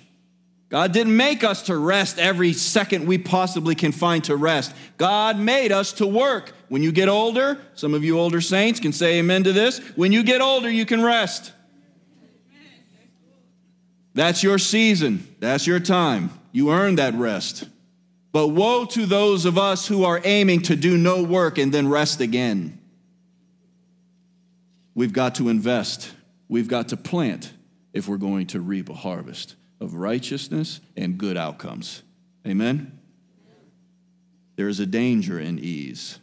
God 0.69 0.93
didn't 0.93 1.15
make 1.15 1.43
us 1.43 1.63
to 1.63 1.77
rest 1.77 2.17
every 2.17 2.53
second 2.53 3.05
we 3.05 3.17
possibly 3.17 3.75
can 3.75 3.91
find 3.91 4.23
to 4.25 4.35
rest. 4.35 4.73
God 4.97 5.37
made 5.37 5.71
us 5.71 5.93
to 5.93 6.07
work. 6.07 6.53
When 6.71 6.81
you 6.81 6.93
get 6.93 7.09
older, 7.09 7.59
some 7.75 7.93
of 7.93 8.05
you 8.05 8.17
older 8.17 8.39
saints 8.39 8.79
can 8.79 8.93
say 8.93 9.19
amen 9.19 9.43
to 9.43 9.51
this. 9.51 9.79
When 9.97 10.13
you 10.13 10.23
get 10.23 10.39
older, 10.39 10.69
you 10.69 10.85
can 10.85 11.03
rest. 11.03 11.51
That's 14.13 14.41
your 14.41 14.57
season, 14.57 15.27
that's 15.41 15.67
your 15.67 15.81
time. 15.81 16.29
You 16.53 16.71
earn 16.71 16.95
that 16.95 17.13
rest. 17.15 17.65
But 18.31 18.47
woe 18.47 18.85
to 18.85 19.05
those 19.05 19.43
of 19.43 19.57
us 19.57 19.85
who 19.85 20.05
are 20.05 20.21
aiming 20.23 20.61
to 20.61 20.77
do 20.77 20.97
no 20.97 21.21
work 21.21 21.57
and 21.57 21.73
then 21.73 21.89
rest 21.89 22.21
again. 22.21 22.79
We've 24.95 25.11
got 25.11 25.35
to 25.35 25.49
invest, 25.49 26.13
we've 26.47 26.69
got 26.69 26.87
to 26.87 26.95
plant 26.95 27.51
if 27.91 28.07
we're 28.07 28.15
going 28.15 28.47
to 28.47 28.61
reap 28.61 28.87
a 28.87 28.93
harvest 28.93 29.55
of 29.81 29.95
righteousness 29.95 30.79
and 30.95 31.17
good 31.17 31.35
outcomes. 31.35 32.01
Amen? 32.47 32.97
There 34.55 34.69
is 34.69 34.79
a 34.79 34.85
danger 34.85 35.37
in 35.37 35.59
ease. 35.59 36.17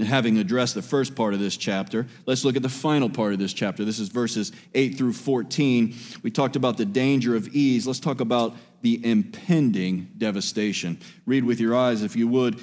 Having 0.00 0.38
addressed 0.38 0.74
the 0.74 0.82
first 0.82 1.14
part 1.14 1.34
of 1.34 1.40
this 1.40 1.56
chapter, 1.56 2.06
let's 2.26 2.44
look 2.44 2.56
at 2.56 2.62
the 2.62 2.68
final 2.68 3.08
part 3.08 3.32
of 3.32 3.38
this 3.38 3.52
chapter. 3.52 3.84
This 3.84 3.98
is 3.98 4.08
verses 4.08 4.52
8 4.74 4.96
through 4.96 5.12
14. 5.12 5.94
We 6.22 6.30
talked 6.30 6.56
about 6.56 6.76
the 6.76 6.86
danger 6.86 7.36
of 7.36 7.48
ease. 7.48 7.86
Let's 7.86 8.00
talk 8.00 8.20
about 8.20 8.56
the 8.82 9.04
impending 9.04 10.08
devastation. 10.16 10.98
Read 11.26 11.44
with 11.44 11.60
your 11.60 11.76
eyes, 11.76 12.02
if 12.02 12.16
you 12.16 12.28
would, 12.28 12.60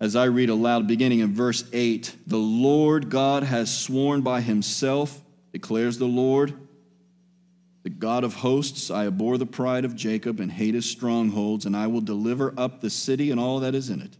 as 0.00 0.14
I 0.14 0.24
read 0.24 0.48
aloud, 0.48 0.86
beginning 0.86 1.20
in 1.20 1.34
verse 1.34 1.64
8 1.72 2.14
The 2.26 2.36
Lord 2.36 3.10
God 3.10 3.42
has 3.42 3.76
sworn 3.76 4.22
by 4.22 4.40
himself, 4.40 5.20
declares 5.52 5.98
the 5.98 6.06
Lord 6.06 6.54
the 7.88 7.94
God 7.94 8.22
of 8.22 8.34
hosts, 8.34 8.90
I 8.90 9.06
abhor 9.06 9.38
the 9.38 9.46
pride 9.46 9.86
of 9.86 9.96
Jacob 9.96 10.40
and 10.40 10.52
hate 10.52 10.74
his 10.74 10.84
strongholds, 10.84 11.64
and 11.64 11.74
I 11.74 11.86
will 11.86 12.02
deliver 12.02 12.52
up 12.58 12.82
the 12.82 12.90
city 12.90 13.30
and 13.30 13.40
all 13.40 13.60
that 13.60 13.74
is 13.74 13.88
in 13.88 14.02
it. 14.02 14.16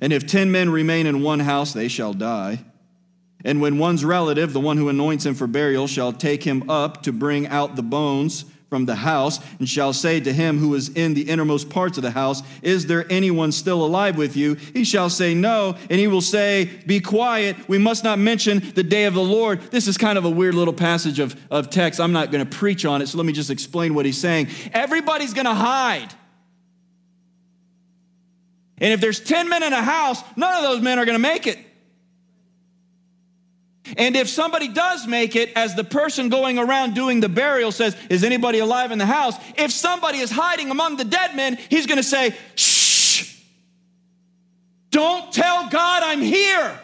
And 0.00 0.12
if 0.12 0.26
ten 0.26 0.50
men 0.50 0.70
remain 0.70 1.06
in 1.06 1.22
one 1.22 1.40
house, 1.40 1.72
they 1.72 1.88
shall 1.88 2.12
die. 2.12 2.64
And 3.44 3.60
when 3.60 3.78
one's 3.78 4.04
relative, 4.04 4.52
the 4.52 4.60
one 4.60 4.76
who 4.76 4.88
anoints 4.88 5.24
him 5.24 5.34
for 5.34 5.46
burial, 5.46 5.86
shall 5.86 6.12
take 6.12 6.42
him 6.42 6.68
up 6.68 7.02
to 7.02 7.12
bring 7.12 7.46
out 7.46 7.76
the 7.76 7.82
bones, 7.82 8.44
from 8.68 8.84
the 8.86 8.96
house 8.96 9.38
and 9.58 9.68
shall 9.68 9.92
say 9.92 10.18
to 10.20 10.32
him 10.32 10.58
who 10.58 10.74
is 10.74 10.88
in 10.90 11.14
the 11.14 11.22
innermost 11.22 11.70
parts 11.70 11.98
of 11.98 12.02
the 12.02 12.10
house, 12.10 12.42
Is 12.62 12.86
there 12.86 13.10
anyone 13.10 13.52
still 13.52 13.84
alive 13.84 14.16
with 14.16 14.36
you? 14.36 14.54
He 14.54 14.84
shall 14.84 15.08
say, 15.08 15.34
No. 15.34 15.76
And 15.88 16.00
he 16.00 16.08
will 16.08 16.20
say, 16.20 16.64
Be 16.86 17.00
quiet. 17.00 17.68
We 17.68 17.78
must 17.78 18.02
not 18.02 18.18
mention 18.18 18.58
the 18.74 18.82
day 18.82 19.04
of 19.04 19.14
the 19.14 19.22
Lord. 19.22 19.60
This 19.70 19.86
is 19.86 19.96
kind 19.96 20.18
of 20.18 20.24
a 20.24 20.30
weird 20.30 20.54
little 20.54 20.74
passage 20.74 21.20
of, 21.20 21.36
of 21.50 21.70
text. 21.70 22.00
I'm 22.00 22.12
not 22.12 22.32
going 22.32 22.44
to 22.44 22.56
preach 22.56 22.84
on 22.84 23.02
it, 23.02 23.06
so 23.06 23.18
let 23.18 23.26
me 23.26 23.32
just 23.32 23.50
explain 23.50 23.94
what 23.94 24.04
he's 24.04 24.18
saying. 24.18 24.48
Everybody's 24.72 25.32
going 25.32 25.46
to 25.46 25.54
hide. 25.54 26.12
And 28.78 28.92
if 28.92 29.00
there's 29.00 29.20
10 29.20 29.48
men 29.48 29.62
in 29.62 29.72
a 29.72 29.82
house, 29.82 30.22
none 30.36 30.54
of 30.54 30.62
those 30.62 30.82
men 30.82 30.98
are 30.98 31.04
going 31.04 31.14
to 31.14 31.22
make 31.22 31.46
it. 31.46 31.58
And 33.96 34.16
if 34.16 34.28
somebody 34.28 34.68
does 34.68 35.06
make 35.06 35.36
it, 35.36 35.52
as 35.54 35.74
the 35.74 35.84
person 35.84 36.28
going 36.28 36.58
around 36.58 36.94
doing 36.94 37.20
the 37.20 37.28
burial 37.28 37.70
says, 37.70 37.96
Is 38.10 38.24
anybody 38.24 38.58
alive 38.58 38.90
in 38.90 38.98
the 38.98 39.06
house? 39.06 39.36
If 39.56 39.70
somebody 39.70 40.18
is 40.18 40.30
hiding 40.30 40.70
among 40.70 40.96
the 40.96 41.04
dead 41.04 41.36
men, 41.36 41.56
he's 41.70 41.86
going 41.86 41.98
to 41.98 42.02
say, 42.02 42.34
Shh, 42.56 43.40
don't 44.90 45.32
tell 45.32 45.68
God 45.68 46.02
I'm 46.02 46.20
here. 46.20 46.80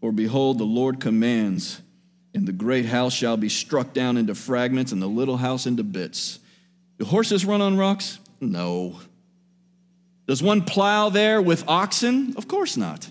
For 0.00 0.12
behold, 0.12 0.58
the 0.58 0.64
Lord 0.64 1.00
commands, 1.00 1.82
and 2.38 2.46
the 2.46 2.52
great 2.52 2.86
house 2.86 3.12
shall 3.12 3.36
be 3.36 3.48
struck 3.48 3.92
down 3.92 4.16
into 4.16 4.32
fragments, 4.32 4.92
and 4.92 5.02
the 5.02 5.08
little 5.08 5.38
house 5.38 5.66
into 5.66 5.82
bits. 5.82 6.38
Do 6.96 7.04
horses 7.04 7.44
run 7.44 7.60
on 7.60 7.76
rocks? 7.76 8.20
No. 8.40 9.00
Does 10.28 10.40
one 10.40 10.62
plow 10.62 11.08
there 11.08 11.42
with 11.42 11.64
oxen? 11.66 12.34
Of 12.36 12.46
course 12.46 12.76
not. 12.76 13.10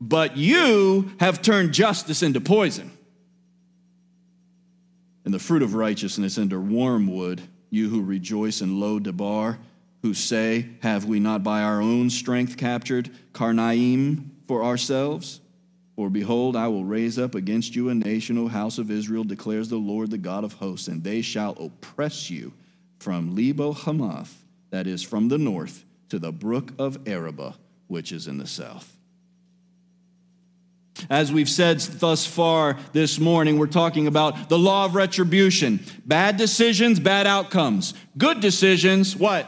But 0.00 0.38
you 0.38 1.12
have 1.20 1.42
turned 1.42 1.74
justice 1.74 2.22
into 2.22 2.40
poison, 2.40 2.90
and 5.26 5.34
the 5.34 5.38
fruit 5.38 5.60
of 5.60 5.74
righteousness 5.74 6.38
into 6.38 6.58
wormwood. 6.58 7.42
You 7.68 7.90
who 7.90 8.00
rejoice 8.00 8.62
in 8.62 8.80
Lo-debar, 8.80 9.58
who 10.00 10.14
say, 10.14 10.70
Have 10.80 11.04
we 11.04 11.20
not 11.20 11.42
by 11.42 11.62
our 11.62 11.82
own 11.82 12.08
strength 12.08 12.56
captured 12.56 13.10
Karnaim 13.34 14.30
for 14.48 14.64
ourselves? 14.64 15.40
For 15.96 16.10
behold, 16.10 16.56
I 16.56 16.68
will 16.68 16.84
raise 16.84 17.18
up 17.18 17.34
against 17.34 17.74
you 17.74 17.88
a 17.88 17.94
nation, 17.94 18.36
O 18.36 18.48
house 18.48 18.76
of 18.76 18.90
Israel, 18.90 19.24
declares 19.24 19.70
the 19.70 19.76
Lord, 19.76 20.10
the 20.10 20.18
God 20.18 20.44
of 20.44 20.52
hosts, 20.52 20.88
and 20.88 21.02
they 21.02 21.22
shall 21.22 21.56
oppress 21.58 22.30
you 22.30 22.52
from 22.98 23.34
Lebo 23.34 23.72
Hamath, 23.72 24.44
that 24.70 24.86
is, 24.86 25.02
from 25.02 25.28
the 25.28 25.38
north 25.38 25.84
to 26.10 26.18
the 26.18 26.32
brook 26.32 26.72
of 26.78 27.08
Arabah, 27.08 27.54
which 27.88 28.12
is 28.12 28.26
in 28.26 28.36
the 28.36 28.46
south. 28.46 28.94
As 31.08 31.32
we've 31.32 31.48
said 31.48 31.80
thus 31.80 32.26
far 32.26 32.78
this 32.92 33.18
morning, 33.18 33.58
we're 33.58 33.66
talking 33.66 34.06
about 34.06 34.48
the 34.50 34.58
law 34.58 34.84
of 34.84 34.94
retribution. 34.94 35.80
Bad 36.04 36.36
decisions, 36.36 37.00
bad 37.00 37.26
outcomes. 37.26 37.94
Good 38.18 38.40
decisions, 38.40 39.16
what? 39.16 39.46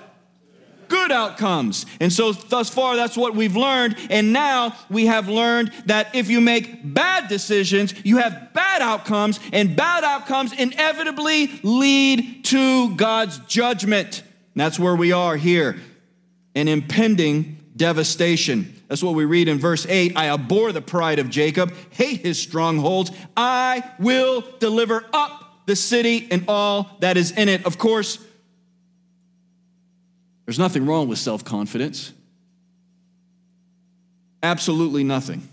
Good 0.89 1.13
outcomes. 1.13 1.87
And 2.01 2.13
so, 2.13 2.33
thus 2.33 2.71
far, 2.71 2.97
that's 2.97 3.17
what 3.17 3.35
we've 3.35 3.57
learned. 3.57 3.97
And 4.11 4.33
now 4.33 4.75
we 4.91 5.07
have 5.07 5.29
learned 5.29 5.73
that 5.87 6.15
if 6.15 6.31
you 6.31 6.41
make 6.41 6.95
bad 6.95 7.29
decisions, 7.29 7.95
you 8.05 8.19
have 8.19 8.53
bad 8.55 8.83
outcomes, 8.83 9.39
and 9.53 9.77
bad 9.77 10.05
outcomes 10.05 10.53
inevitably 10.53 11.61
lead 11.63 12.45
to 12.47 12.95
God's 12.97 13.39
judgment. 13.41 14.23
And 14.55 14.61
that's 14.61 14.79
where 14.79 14.97
we 14.97 15.13
are 15.13 15.37
here 15.37 15.79
and 16.55 16.69
impending 16.69 17.59
devastation. 17.77 18.75
That's 18.89 19.03
what 19.03 19.15
we 19.15 19.25
read 19.25 19.49
in 19.49 19.59
verse 19.59 19.87
8. 19.87 20.17
I 20.17 20.31
abhor 20.31 20.73
the 20.73 20.83
pride 20.83 21.19
of 21.19 21.31
Jacob, 21.31 21.73
hate 21.91 22.21
his 22.23 22.41
strongholds. 22.41 23.13
I 23.37 23.89
will 23.99 24.45
deliver 24.59 25.05
up 25.13 25.63
the 25.67 25.77
city 25.77 26.27
and 26.31 26.45
all 26.49 26.97
that 27.01 27.17
is 27.17 27.31
in 27.31 27.49
it. 27.49 27.65
Of 27.67 27.79
course, 27.79 28.19
there's 30.49 30.59
nothing 30.59 30.87
wrong 30.87 31.09
with 31.09 31.19
self 31.19 31.45
confidence. 31.45 32.11
Absolutely 34.43 35.05
nothing. 35.05 35.47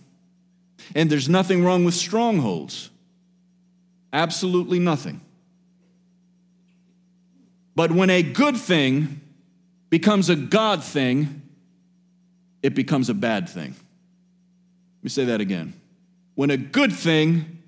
And 0.96 1.10
there's 1.10 1.28
nothing 1.28 1.66
wrong 1.66 1.84
with 1.84 1.96
strongholds. 1.96 2.90
Absolutely 4.14 4.80
nothing. 4.80 5.20
But 7.76 7.92
when 7.92 8.10
a 8.10 8.24
good 8.24 8.56
thing 8.56 9.20
becomes 9.90 10.30
a 10.30 10.36
God 10.38 10.82
thing, 10.82 11.42
it 12.64 12.74
becomes 12.74 13.10
a 13.10 13.14
bad 13.14 13.50
thing. 13.50 13.72
Let 13.72 15.04
me 15.04 15.10
say 15.10 15.26
that 15.26 15.42
again. 15.42 15.74
When 16.36 16.52
a 16.52 16.58
good 16.58 16.94
thing 16.94 17.62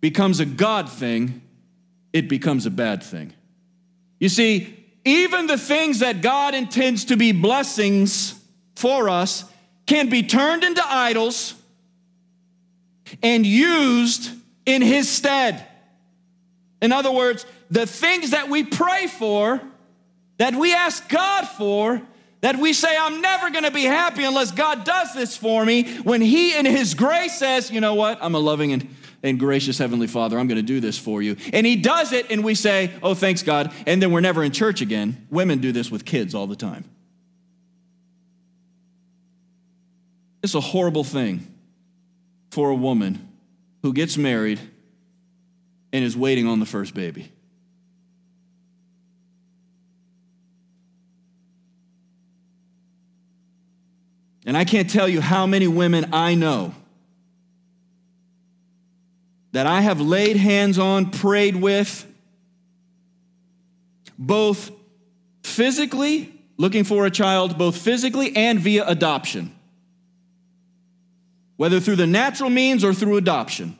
becomes 0.00 0.38
a 0.38 0.46
God 0.46 0.88
thing, 0.88 1.42
it 2.12 2.28
becomes 2.28 2.66
a 2.66 2.70
bad 2.70 3.02
thing. 3.02 3.32
You 4.20 4.28
see, 4.28 4.77
even 5.08 5.46
the 5.46 5.58
things 5.58 6.00
that 6.00 6.20
God 6.20 6.54
intends 6.54 7.06
to 7.06 7.16
be 7.16 7.32
blessings 7.32 8.38
for 8.76 9.08
us 9.08 9.44
can 9.86 10.08
be 10.08 10.22
turned 10.22 10.64
into 10.64 10.82
idols 10.86 11.54
and 13.22 13.46
used 13.46 14.30
in 14.66 14.82
his 14.82 15.08
stead. 15.08 15.66
In 16.82 16.92
other 16.92 17.10
words, 17.10 17.46
the 17.70 17.86
things 17.86 18.30
that 18.30 18.48
we 18.48 18.64
pray 18.64 19.06
for, 19.06 19.60
that 20.36 20.54
we 20.54 20.74
ask 20.74 21.08
God 21.08 21.48
for, 21.48 22.02
that 22.40 22.56
we 22.56 22.72
say, 22.72 22.96
I'm 22.96 23.20
never 23.20 23.50
gonna 23.50 23.70
be 23.70 23.84
happy 23.84 24.24
unless 24.24 24.52
God 24.52 24.84
does 24.84 25.12
this 25.14 25.36
for 25.36 25.64
me, 25.64 25.98
when 25.98 26.20
He 26.20 26.56
in 26.56 26.66
His 26.66 26.94
grace 26.94 27.38
says, 27.38 27.70
you 27.70 27.80
know 27.80 27.94
what, 27.94 28.18
I'm 28.20 28.34
a 28.34 28.38
loving 28.38 28.72
and, 28.72 28.88
and 29.22 29.38
gracious 29.38 29.78
Heavenly 29.78 30.06
Father, 30.06 30.38
I'm 30.38 30.48
gonna 30.48 30.62
do 30.62 30.80
this 30.80 30.98
for 30.98 31.22
you. 31.22 31.36
And 31.52 31.66
He 31.66 31.76
does 31.76 32.12
it, 32.12 32.30
and 32.30 32.44
we 32.44 32.54
say, 32.54 32.92
oh, 33.02 33.14
thanks 33.14 33.42
God, 33.42 33.72
and 33.86 34.02
then 34.02 34.12
we're 34.12 34.20
never 34.20 34.42
in 34.42 34.52
church 34.52 34.80
again. 34.80 35.26
Women 35.30 35.58
do 35.58 35.72
this 35.72 35.90
with 35.90 36.04
kids 36.04 36.34
all 36.34 36.46
the 36.46 36.56
time. 36.56 36.84
It's 40.42 40.54
a 40.54 40.60
horrible 40.60 41.04
thing 41.04 41.54
for 42.50 42.70
a 42.70 42.74
woman 42.74 43.28
who 43.82 43.92
gets 43.92 44.16
married 44.16 44.60
and 45.92 46.04
is 46.04 46.16
waiting 46.16 46.46
on 46.46 46.60
the 46.60 46.66
first 46.66 46.94
baby. 46.94 47.32
And 54.46 54.56
I 54.56 54.64
can't 54.64 54.88
tell 54.88 55.08
you 55.08 55.20
how 55.20 55.46
many 55.46 55.66
women 55.66 56.08
I 56.12 56.34
know 56.34 56.74
that 59.52 59.66
I 59.66 59.80
have 59.80 60.00
laid 60.00 60.36
hands 60.36 60.78
on, 60.78 61.10
prayed 61.10 61.56
with, 61.56 62.06
both 64.18 64.70
physically, 65.42 66.32
looking 66.56 66.84
for 66.84 67.06
a 67.06 67.10
child, 67.10 67.56
both 67.56 67.76
physically 67.76 68.36
and 68.36 68.58
via 68.58 68.86
adoption, 68.86 69.54
whether 71.56 71.80
through 71.80 71.96
the 71.96 72.06
natural 72.06 72.50
means 72.50 72.84
or 72.84 72.92
through 72.92 73.16
adoption. 73.16 73.78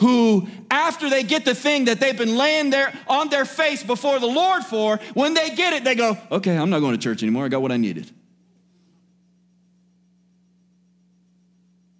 Who, 0.00 0.48
after 0.70 1.08
they 1.08 1.22
get 1.22 1.44
the 1.44 1.54
thing 1.54 1.84
that 1.84 2.00
they've 2.00 2.18
been 2.18 2.36
laying 2.36 2.70
there 2.70 2.92
on 3.06 3.28
their 3.28 3.44
face 3.44 3.82
before 3.82 4.18
the 4.18 4.26
Lord 4.26 4.64
for, 4.64 4.96
when 5.14 5.34
they 5.34 5.54
get 5.54 5.72
it, 5.72 5.84
they 5.84 5.94
go, 5.94 6.18
Okay, 6.32 6.56
I'm 6.56 6.68
not 6.68 6.80
going 6.80 6.92
to 6.92 6.98
church 6.98 7.22
anymore. 7.22 7.44
I 7.44 7.48
got 7.48 7.62
what 7.62 7.70
I 7.70 7.76
needed. 7.76 8.10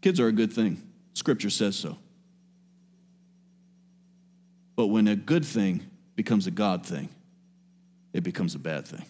Kids 0.03 0.19
are 0.19 0.27
a 0.27 0.33
good 0.33 0.53
thing. 0.53 0.83
Scripture 1.15 1.51
says 1.51 1.77
so. 1.77 1.97
But 4.77 4.89
when 4.89 5.09
a 5.09 5.17
good 5.17 5.45
thing 5.45 5.87
becomes 6.17 6.47
a 6.47 6.51
God 6.51 6.85
thing, 6.87 7.09
it 8.13 8.23
becomes 8.23 8.55
a 8.55 8.59
bad 8.59 8.87
thing. 8.87 9.05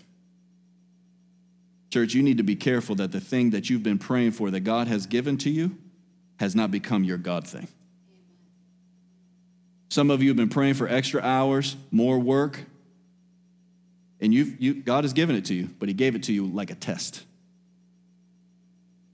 Church, 1.90 2.14
you 2.14 2.22
need 2.22 2.38
to 2.38 2.42
be 2.42 2.56
careful 2.56 2.96
that 2.96 3.12
the 3.12 3.20
thing 3.20 3.50
that 3.50 3.70
you've 3.70 3.82
been 3.82 3.98
praying 3.98 4.32
for 4.32 4.50
that 4.50 4.60
God 4.60 4.88
has 4.88 5.06
given 5.06 5.38
to 5.38 5.50
you 5.50 5.76
has 6.40 6.56
not 6.56 6.70
become 6.70 7.04
your 7.04 7.18
God 7.18 7.46
thing. 7.46 7.68
Some 9.90 10.10
of 10.10 10.22
you 10.22 10.30
have 10.30 10.36
been 10.36 10.48
praying 10.48 10.74
for 10.74 10.88
extra 10.88 11.22
hours, 11.22 11.76
more 11.92 12.18
work, 12.18 12.64
and 14.20 14.34
you've, 14.34 14.60
you, 14.60 14.74
God 14.74 15.04
has 15.04 15.12
given 15.12 15.36
it 15.36 15.44
to 15.44 15.54
you, 15.54 15.70
but 15.78 15.88
He 15.88 15.94
gave 15.94 16.16
it 16.16 16.24
to 16.24 16.32
you 16.32 16.46
like 16.46 16.70
a 16.70 16.74
test. 16.74 17.22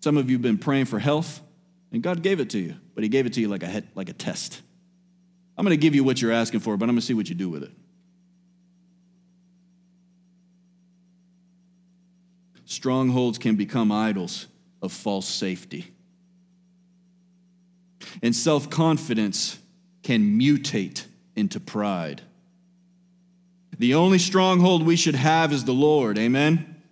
Some 0.00 0.16
of 0.16 0.30
you 0.30 0.36
have 0.36 0.42
been 0.42 0.56
praying 0.56 0.86
for 0.86 0.98
health, 0.98 1.42
and 1.92 2.02
God 2.02 2.22
gave 2.22 2.40
it 2.40 2.48
to 2.50 2.58
you, 2.58 2.76
but 2.94 3.04
He 3.04 3.10
gave 3.10 3.26
it 3.26 3.34
to 3.34 3.40
you 3.40 3.48
like 3.48 3.62
a, 3.62 3.82
like 3.94 4.08
a 4.08 4.14
test. 4.14 4.62
I'm 5.60 5.66
going 5.66 5.76
to 5.76 5.82
give 5.82 5.94
you 5.94 6.02
what 6.02 6.22
you're 6.22 6.32
asking 6.32 6.60
for, 6.60 6.74
but 6.78 6.84
I'm 6.84 6.94
going 6.94 7.00
to 7.00 7.06
see 7.06 7.12
what 7.12 7.28
you 7.28 7.34
do 7.34 7.50
with 7.50 7.62
it. 7.62 7.70
Strongholds 12.64 13.36
can 13.36 13.56
become 13.56 13.92
idols 13.92 14.46
of 14.80 14.90
false 14.90 15.28
safety. 15.28 15.92
And 18.22 18.34
self 18.34 18.70
confidence 18.70 19.58
can 20.02 20.40
mutate 20.40 21.04
into 21.36 21.60
pride. 21.60 22.22
The 23.78 23.92
only 23.92 24.18
stronghold 24.18 24.86
we 24.86 24.96
should 24.96 25.14
have 25.14 25.52
is 25.52 25.66
the 25.66 25.74
Lord. 25.74 26.16
Amen. 26.16 26.82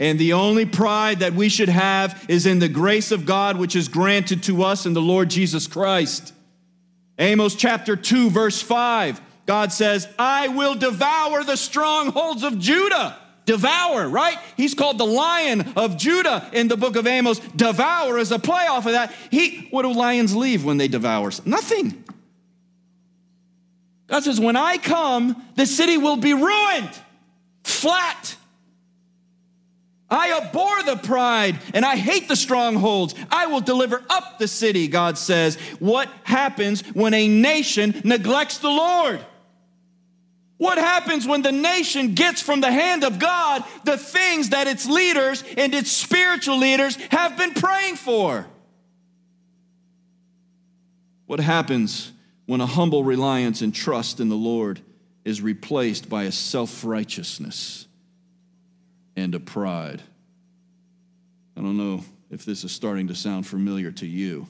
And 0.00 0.18
the 0.18 0.32
only 0.32 0.66
pride 0.66 1.20
that 1.20 1.34
we 1.34 1.48
should 1.48 1.68
have 1.68 2.26
is 2.28 2.46
in 2.46 2.58
the 2.58 2.68
grace 2.68 3.12
of 3.12 3.26
God, 3.26 3.58
which 3.58 3.76
is 3.76 3.86
granted 3.86 4.42
to 4.42 4.64
us 4.64 4.86
in 4.86 4.92
the 4.92 5.00
Lord 5.00 5.30
Jesus 5.30 5.68
Christ. 5.68 6.32
Amos 7.18 7.54
chapter 7.54 7.96
2, 7.96 8.30
verse 8.30 8.62
5, 8.62 9.20
God 9.46 9.72
says, 9.72 10.08
I 10.18 10.48
will 10.48 10.74
devour 10.74 11.42
the 11.42 11.56
strongholds 11.56 12.44
of 12.44 12.58
Judah. 12.58 13.18
Devour, 13.44 14.06
right? 14.08 14.36
He's 14.58 14.74
called 14.74 14.98
the 14.98 15.06
lion 15.06 15.72
of 15.74 15.96
Judah 15.96 16.50
in 16.52 16.68
the 16.68 16.76
book 16.76 16.96
of 16.96 17.06
Amos. 17.06 17.38
Devour 17.38 18.18
is 18.18 18.30
a 18.30 18.38
play 18.38 18.66
off 18.66 18.84
of 18.84 18.92
that. 18.92 19.12
He, 19.30 19.68
what 19.70 19.82
do 19.82 19.92
lions 19.92 20.36
leave 20.36 20.66
when 20.66 20.76
they 20.76 20.86
devour? 20.86 21.32
Nothing. 21.46 22.04
God 24.06 24.22
says, 24.22 24.38
When 24.38 24.56
I 24.56 24.76
come, 24.76 25.42
the 25.54 25.64
city 25.64 25.96
will 25.96 26.18
be 26.18 26.34
ruined, 26.34 26.90
flat. 27.64 28.36
I 30.10 30.38
abhor 30.38 30.82
the 30.84 30.96
pride 30.96 31.58
and 31.74 31.84
I 31.84 31.96
hate 31.96 32.28
the 32.28 32.36
strongholds. 32.36 33.14
I 33.30 33.46
will 33.46 33.60
deliver 33.60 34.02
up 34.08 34.38
the 34.38 34.48
city, 34.48 34.88
God 34.88 35.18
says. 35.18 35.56
What 35.78 36.08
happens 36.24 36.80
when 36.94 37.12
a 37.12 37.28
nation 37.28 38.00
neglects 38.04 38.58
the 38.58 38.70
Lord? 38.70 39.20
What 40.56 40.78
happens 40.78 41.26
when 41.26 41.42
the 41.42 41.52
nation 41.52 42.14
gets 42.14 42.42
from 42.42 42.60
the 42.60 42.72
hand 42.72 43.04
of 43.04 43.18
God 43.18 43.64
the 43.84 43.96
things 43.96 44.50
that 44.50 44.66
its 44.66 44.86
leaders 44.86 45.44
and 45.56 45.74
its 45.74 45.92
spiritual 45.92 46.58
leaders 46.58 46.96
have 47.10 47.36
been 47.36 47.54
praying 47.54 47.96
for? 47.96 48.46
What 51.26 51.40
happens 51.40 52.12
when 52.46 52.62
a 52.62 52.66
humble 52.66 53.04
reliance 53.04 53.60
and 53.60 53.74
trust 53.74 54.18
in 54.18 54.30
the 54.30 54.36
Lord 54.36 54.80
is 55.24 55.42
replaced 55.42 56.08
by 56.08 56.24
a 56.24 56.32
self 56.32 56.82
righteousness? 56.82 57.87
And 59.18 59.34
a 59.34 59.40
pride. 59.40 60.00
I 61.56 61.60
don't 61.60 61.76
know 61.76 62.04
if 62.30 62.44
this 62.44 62.62
is 62.62 62.70
starting 62.70 63.08
to 63.08 63.16
sound 63.16 63.48
familiar 63.48 63.90
to 63.90 64.06
you, 64.06 64.48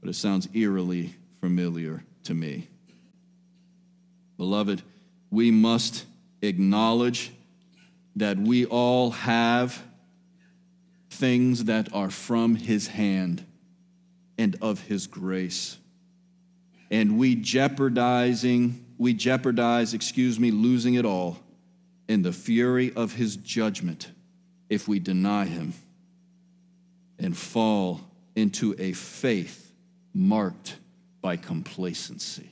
but 0.00 0.08
it 0.08 0.14
sounds 0.14 0.48
eerily 0.54 1.14
familiar 1.42 2.02
to 2.22 2.32
me. 2.32 2.68
Beloved, 4.38 4.82
we 5.30 5.50
must 5.50 6.06
acknowledge 6.40 7.32
that 8.16 8.38
we 8.38 8.64
all 8.64 9.10
have 9.10 9.82
things 11.10 11.64
that 11.64 11.92
are 11.92 12.10
from 12.10 12.54
his 12.54 12.86
hand 12.86 13.44
and 14.38 14.56
of 14.62 14.80
his 14.80 15.06
grace. 15.06 15.76
And 16.90 17.18
we 17.18 17.34
jeopardizing, 17.34 18.86
we 18.96 19.12
jeopardize, 19.12 19.92
excuse 19.92 20.40
me, 20.40 20.50
losing 20.50 20.94
it 20.94 21.04
all 21.04 21.43
in 22.08 22.22
the 22.22 22.32
fury 22.32 22.92
of 22.94 23.14
his 23.14 23.36
judgment 23.36 24.10
if 24.68 24.88
we 24.88 24.98
deny 24.98 25.44
him 25.44 25.72
and 27.18 27.36
fall 27.36 28.00
into 28.34 28.74
a 28.78 28.92
faith 28.92 29.72
marked 30.12 30.76
by 31.20 31.36
complacency. 31.36 32.50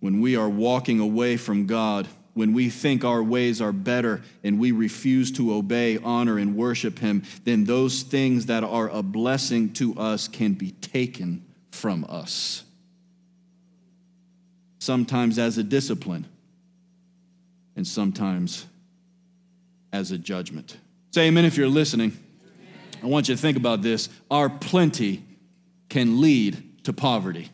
When 0.00 0.20
we 0.20 0.36
are 0.36 0.48
walking 0.48 1.00
away 1.00 1.36
from 1.36 1.66
God, 1.66 2.06
when 2.34 2.52
we 2.52 2.68
think 2.68 3.02
our 3.02 3.22
ways 3.22 3.62
are 3.62 3.72
better 3.72 4.22
and 4.44 4.60
we 4.60 4.70
refuse 4.70 5.32
to 5.32 5.54
obey, 5.54 5.98
honor, 5.98 6.38
and 6.38 6.54
worship 6.54 6.98
Him, 6.98 7.22
then 7.44 7.64
those 7.64 8.02
things 8.02 8.46
that 8.46 8.62
are 8.62 8.90
a 8.90 9.02
blessing 9.02 9.72
to 9.74 9.98
us 9.98 10.28
can 10.28 10.52
be 10.52 10.72
taken 10.72 11.44
from 11.70 12.04
us 12.08 12.65
sometimes 14.86 15.36
as 15.38 15.58
a 15.58 15.64
discipline, 15.64 16.24
and 17.74 17.86
sometimes 17.86 18.64
as 19.92 20.12
a 20.12 20.16
judgment. 20.16 20.76
Say 21.10 21.26
amen 21.26 21.44
if 21.44 21.56
you're 21.56 21.68
listening. 21.68 22.16
I 23.02 23.06
want 23.06 23.28
you 23.28 23.34
to 23.34 23.40
think 23.40 23.56
about 23.56 23.82
this. 23.82 24.08
Our 24.30 24.48
plenty 24.48 25.24
can 25.88 26.20
lead 26.20 26.84
to 26.84 26.92
poverty. 26.92 27.50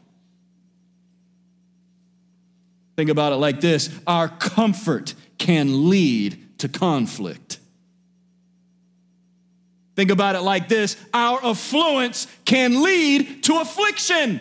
Think 2.97 3.09
about 3.09 3.33
it 3.33 3.37
like 3.37 3.61
this 3.61 3.91
our 4.07 4.29
comfort 4.29 5.15
can 5.39 5.89
lead 5.89 6.59
to 6.59 6.69
conflict. 6.69 7.59
Think 9.97 10.11
about 10.11 10.37
it 10.37 10.43
like 10.43 10.69
this 10.69 10.97
our 11.15 11.43
affluence 11.45 12.27
can 12.45 12.83
lead 12.83 13.43
to 13.45 13.59
affliction. 13.59 14.41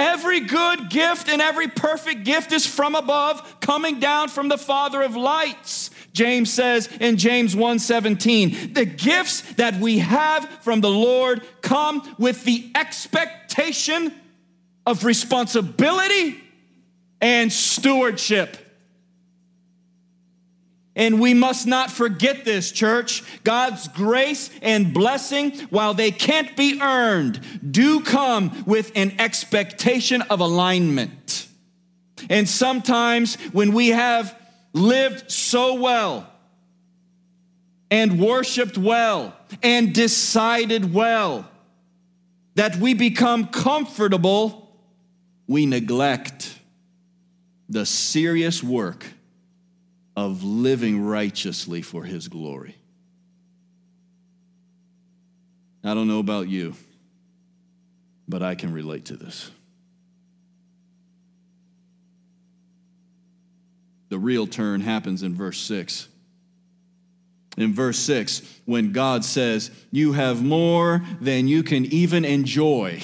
Every 0.00 0.40
good 0.40 0.88
gift 0.88 1.28
and 1.28 1.42
every 1.42 1.68
perfect 1.68 2.24
gift 2.24 2.52
is 2.52 2.64
from 2.66 2.94
above, 2.94 3.60
coming 3.60 4.00
down 4.00 4.30
from 4.30 4.48
the 4.48 4.56
Father 4.56 5.02
of 5.02 5.14
lights. 5.14 5.90
James 6.14 6.50
says 6.50 6.88
in 7.00 7.18
James 7.18 7.54
1:17, 7.54 8.72
the 8.72 8.86
gifts 8.86 9.42
that 9.56 9.78
we 9.78 9.98
have 9.98 10.48
from 10.62 10.80
the 10.80 10.88
Lord 10.88 11.42
come 11.60 12.16
with 12.18 12.44
the 12.44 12.70
expectation 12.74 14.14
of 14.86 15.04
responsibility 15.04 16.42
and 17.20 17.52
stewardship. 17.52 18.56
And 20.96 21.20
we 21.20 21.34
must 21.34 21.66
not 21.66 21.90
forget 21.90 22.44
this, 22.44 22.72
church. 22.72 23.22
God's 23.44 23.86
grace 23.88 24.50
and 24.60 24.92
blessing, 24.92 25.52
while 25.70 25.94
they 25.94 26.10
can't 26.10 26.56
be 26.56 26.80
earned, 26.80 27.40
do 27.70 28.00
come 28.00 28.64
with 28.66 28.90
an 28.96 29.14
expectation 29.20 30.22
of 30.22 30.40
alignment. 30.40 31.46
And 32.28 32.48
sometimes 32.48 33.36
when 33.52 33.72
we 33.72 33.88
have 33.88 34.36
lived 34.72 35.30
so 35.30 35.74
well 35.74 36.30
and 37.90 38.20
worshiped 38.20 38.76
well 38.76 39.34
and 39.62 39.94
decided 39.94 40.92
well 40.92 41.48
that 42.56 42.76
we 42.76 42.94
become 42.94 43.46
comfortable, 43.46 44.76
we 45.46 45.66
neglect 45.66 46.58
the 47.68 47.86
serious 47.86 48.62
work 48.62 49.06
of 50.20 50.44
living 50.44 51.02
righteously 51.02 51.80
for 51.80 52.04
His 52.04 52.28
glory. 52.28 52.76
I 55.82 55.94
don't 55.94 56.08
know 56.08 56.18
about 56.18 56.46
you, 56.48 56.74
but 58.28 58.42
I 58.42 58.54
can 58.54 58.70
relate 58.74 59.06
to 59.06 59.16
this. 59.16 59.50
The 64.10 64.18
real 64.18 64.46
turn 64.46 64.82
happens 64.82 65.22
in 65.22 65.34
verse 65.34 65.58
6. 65.60 66.08
In 67.56 67.72
verse 67.72 67.98
6, 68.00 68.42
when 68.66 68.92
God 68.92 69.24
says, 69.24 69.70
You 69.90 70.12
have 70.12 70.44
more 70.44 71.02
than 71.20 71.48
you 71.48 71.62
can 71.62 71.86
even 71.86 72.26
enjoy, 72.26 73.02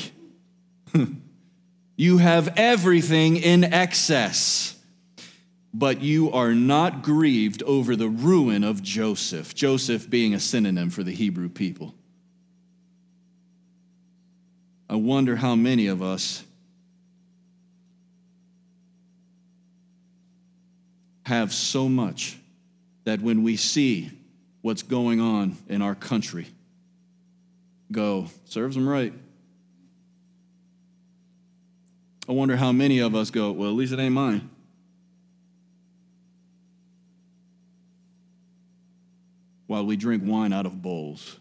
you 1.96 2.18
have 2.18 2.52
everything 2.58 3.36
in 3.36 3.64
excess 3.64 4.75
but 5.78 6.00
you 6.00 6.32
are 6.32 6.54
not 6.54 7.02
grieved 7.02 7.62
over 7.64 7.96
the 7.96 8.08
ruin 8.08 8.64
of 8.64 8.82
Joseph, 8.82 9.54
Joseph 9.54 10.08
being 10.08 10.32
a 10.32 10.40
synonym 10.40 10.88
for 10.88 11.02
the 11.02 11.12
Hebrew 11.12 11.50
people. 11.50 11.94
I 14.88 14.94
wonder 14.94 15.36
how 15.36 15.54
many 15.54 15.88
of 15.88 16.00
us 16.00 16.42
have 21.26 21.52
so 21.52 21.90
much 21.90 22.38
that 23.04 23.20
when 23.20 23.42
we 23.42 23.56
see 23.56 24.10
what's 24.62 24.82
going 24.82 25.20
on 25.20 25.58
in 25.68 25.82
our 25.82 25.94
country, 25.94 26.46
go, 27.92 28.28
serves 28.46 28.76
them 28.76 28.88
right. 28.88 29.12
I 32.26 32.32
wonder 32.32 32.56
how 32.56 32.72
many 32.72 32.98
of 33.00 33.14
us 33.14 33.30
go, 33.30 33.52
well, 33.52 33.68
at 33.68 33.74
least 33.74 33.92
it 33.92 33.98
ain't 33.98 34.14
mine. 34.14 34.48
While 39.66 39.84
we 39.84 39.96
drink 39.96 40.22
wine 40.24 40.52
out 40.52 40.66
of 40.66 40.80
bowls. 40.82 41.36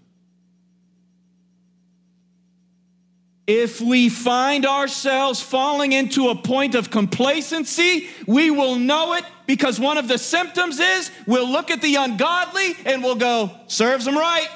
If 3.48 3.80
we 3.80 4.10
find 4.10 4.66
ourselves 4.66 5.40
falling 5.40 5.92
into 5.92 6.30
a 6.30 6.36
point 6.36 6.74
of 6.74 6.90
complacency, 6.90 8.08
we 8.26 8.50
will 8.50 8.76
know 8.76 9.14
it 9.14 9.24
because 9.46 9.80
one 9.80 10.00
of 10.00 10.08
the 10.08 10.18
symptoms 10.18 10.80
is 10.80 11.12
we'll 11.28 11.48
look 11.48 11.70
at 11.70 11.82
the 11.82 11.96
ungodly 11.96 12.74
and 12.86 13.04
we'll 13.04 13.16
go, 13.16 13.52
serves 13.68 14.06
them 14.06 14.18
right. 14.18 14.50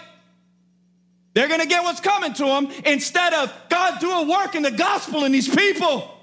They're 1.35 1.47
going 1.47 1.61
to 1.61 1.67
get 1.67 1.83
what's 1.83 2.01
coming 2.01 2.33
to 2.33 2.45
them 2.45 2.71
instead 2.83 3.33
of 3.33 3.53
God 3.69 3.99
do 3.99 4.09
a 4.09 4.27
work 4.27 4.55
in 4.55 4.63
the 4.63 4.71
gospel 4.71 5.23
in 5.23 5.31
these 5.31 5.47
people. 5.47 6.15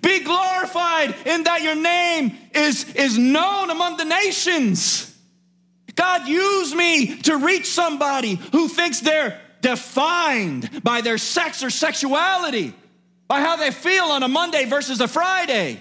Be 0.00 0.20
glorified 0.20 1.14
in 1.26 1.42
that 1.44 1.60
your 1.62 1.74
name 1.74 2.38
is, 2.54 2.90
is 2.94 3.18
known 3.18 3.68
among 3.68 3.98
the 3.98 4.04
nations. 4.04 5.11
God, 5.94 6.26
use 6.26 6.74
me 6.74 7.18
to 7.22 7.36
reach 7.36 7.66
somebody 7.66 8.36
who 8.52 8.68
thinks 8.68 9.00
they're 9.00 9.40
defined 9.60 10.82
by 10.82 11.00
their 11.00 11.18
sex 11.18 11.62
or 11.62 11.70
sexuality, 11.70 12.74
by 13.28 13.40
how 13.40 13.56
they 13.56 13.70
feel 13.70 14.04
on 14.04 14.22
a 14.22 14.28
Monday 14.28 14.64
versus 14.64 15.00
a 15.00 15.08
Friday. 15.08 15.80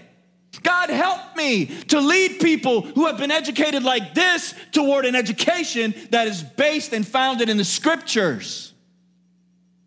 God, 0.64 0.90
help 0.90 1.36
me 1.38 1.66
to 1.66 2.00
lead 2.00 2.40
people 2.42 2.82
who 2.82 3.08
have 3.08 3.18
been 3.18 3.32
educated 3.32 3.84
like 3.84 4.14
this 4.14 4.54
toward 4.72 5.06
an 5.06 5.16
education 5.16 5.94
that 6.12 6.28
is 6.28 6.44
based 6.44 6.94
and 6.94 7.08
founded 7.08 7.50
in 7.50 7.58
the 7.58 7.64
scriptures. 7.64 8.74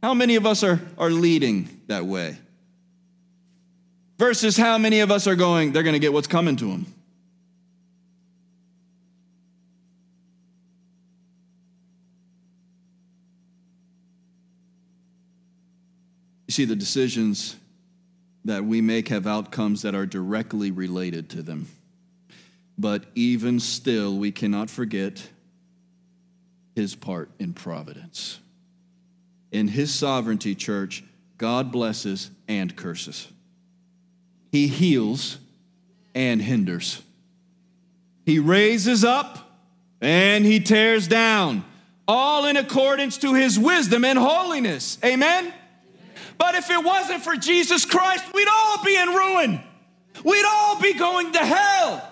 How 0.03 0.15
many 0.15 0.37
of 0.37 0.47
us 0.47 0.63
are, 0.63 0.81
are 0.99 1.11
leading 1.11 1.83
that 1.87 2.07
way? 2.07 2.39
Versus 4.19 4.57
how 4.57 4.79
many 4.79 5.01
of 5.01 5.11
us 5.11 5.27
are 5.27 5.37
going, 5.37 5.73
they're 5.73 5.83
going 5.83 5.95
to 5.95 5.99
get 5.99 6.13
what's 6.13 6.27
coming 6.27 6.57
to 6.57 6.67
them. 6.67 6.87
See, 16.55 16.65
the 16.65 16.77
decisions 16.77 17.57
that 18.45 18.65
we 18.65 18.81
make 18.81 19.09
have 19.09 19.27
outcomes 19.27 19.83
that 19.83 19.95
are 19.95 20.07
directly 20.07 20.71
related 20.71 21.31
to 21.31 21.43
them. 21.43 21.69
But 22.77 23.05
even 23.15 23.61
still, 23.61 24.17
we 24.17 24.33
cannot 24.33 24.69
forget 24.69 25.29
his 26.75 26.95
part 26.95 27.31
in 27.39 27.55
providence. 27.55 28.41
In 29.53 29.69
his 29.69 29.95
sovereignty, 29.95 30.55
church, 30.55 31.05
God 31.39 31.71
blesses 31.71 32.31
and 32.49 32.75
curses. 32.75 33.29
He 34.51 34.67
heals 34.67 35.39
and 36.15 36.43
hinders. 36.43 37.03
He 38.27 38.39
raises 38.39 39.05
up 39.05 39.59
and 40.01 40.45
he 40.45 40.61
tears 40.61 41.09
down, 41.09 41.65
all 42.07 42.47
in 42.47 42.57
accordance 42.57 43.19
to 43.19 43.35
his 43.35 43.59
wisdom 43.59 44.05
and 44.05 44.19
holiness. 44.19 44.99
Amen? 45.05 45.53
But 46.45 46.57
if 46.57 46.69
it 46.69 46.85
wasn't 46.85 47.25
for 47.25 47.37
Jesus 47.37 47.87
Christ, 47.87 48.23
we'd 48.35 48.49
all 48.53 48.85
be 48.85 48.95
in 48.95 49.09
ruin. 49.09 49.61
We'd 50.23 50.45
all 50.45 50.79
be 50.79 50.93
going 50.93 51.33
to 51.33 51.39
hell. 51.39 52.07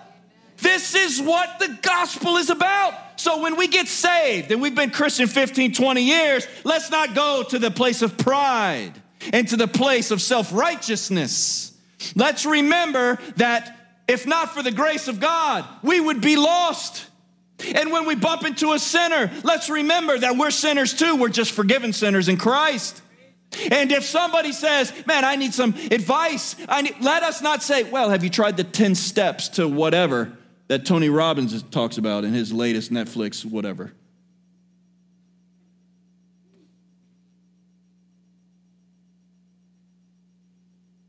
This 0.57 0.95
is 0.95 1.21
what 1.21 1.59
the 1.59 1.77
gospel 1.83 2.37
is 2.37 2.49
about. 2.49 2.95
So 3.21 3.43
when 3.43 3.57
we 3.57 3.67
get 3.67 3.87
saved 3.87 4.51
and 4.51 4.59
we've 4.59 4.73
been 4.73 4.89
Christian 4.89 5.27
15, 5.27 5.73
20 5.73 6.01
years, 6.01 6.47
let's 6.63 6.89
not 6.89 7.13
go 7.13 7.43
to 7.43 7.59
the 7.59 7.69
place 7.69 8.01
of 8.01 8.17
pride 8.17 8.93
and 9.31 9.47
to 9.49 9.55
the 9.55 9.67
place 9.67 10.09
of 10.09 10.19
self 10.19 10.51
righteousness. 10.51 11.77
Let's 12.15 12.43
remember 12.43 13.19
that 13.35 14.01
if 14.07 14.25
not 14.25 14.51
for 14.55 14.63
the 14.63 14.71
grace 14.71 15.07
of 15.07 15.19
God, 15.19 15.63
we 15.83 16.01
would 16.01 16.21
be 16.21 16.37
lost. 16.37 17.05
And 17.75 17.91
when 17.91 18.07
we 18.07 18.15
bump 18.15 18.45
into 18.45 18.73
a 18.73 18.79
sinner, 18.79 19.31
let's 19.43 19.69
remember 19.69 20.17
that 20.17 20.37
we're 20.37 20.49
sinners 20.49 20.95
too. 20.95 21.17
We're 21.17 21.29
just 21.29 21.51
forgiven 21.51 21.93
sinners 21.93 22.29
in 22.29 22.37
Christ. 22.37 23.02
And 23.71 23.91
if 23.91 24.03
somebody 24.03 24.51
says, 24.51 24.93
Man, 25.05 25.23
I 25.23 25.35
need 25.35 25.53
some 25.53 25.73
advice, 25.91 26.55
need, 26.81 26.95
let 27.01 27.23
us 27.23 27.41
not 27.41 27.63
say, 27.63 27.83
Well, 27.83 28.09
have 28.09 28.23
you 28.23 28.29
tried 28.29 28.57
the 28.57 28.63
10 28.63 28.95
steps 28.95 29.49
to 29.49 29.67
whatever 29.67 30.37
that 30.67 30.85
Tony 30.85 31.09
Robbins 31.09 31.61
talks 31.63 31.97
about 31.97 32.23
in 32.23 32.33
his 32.33 32.51
latest 32.51 32.91
Netflix, 32.91 33.45
whatever? 33.45 33.93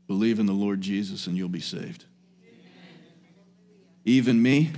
Believe 0.07 0.39
in 0.39 0.45
the 0.45 0.53
Lord 0.53 0.81
Jesus 0.81 1.27
and 1.27 1.35
you'll 1.35 1.49
be 1.49 1.59
saved. 1.59 2.05
Even 4.05 4.41
me, 4.41 4.71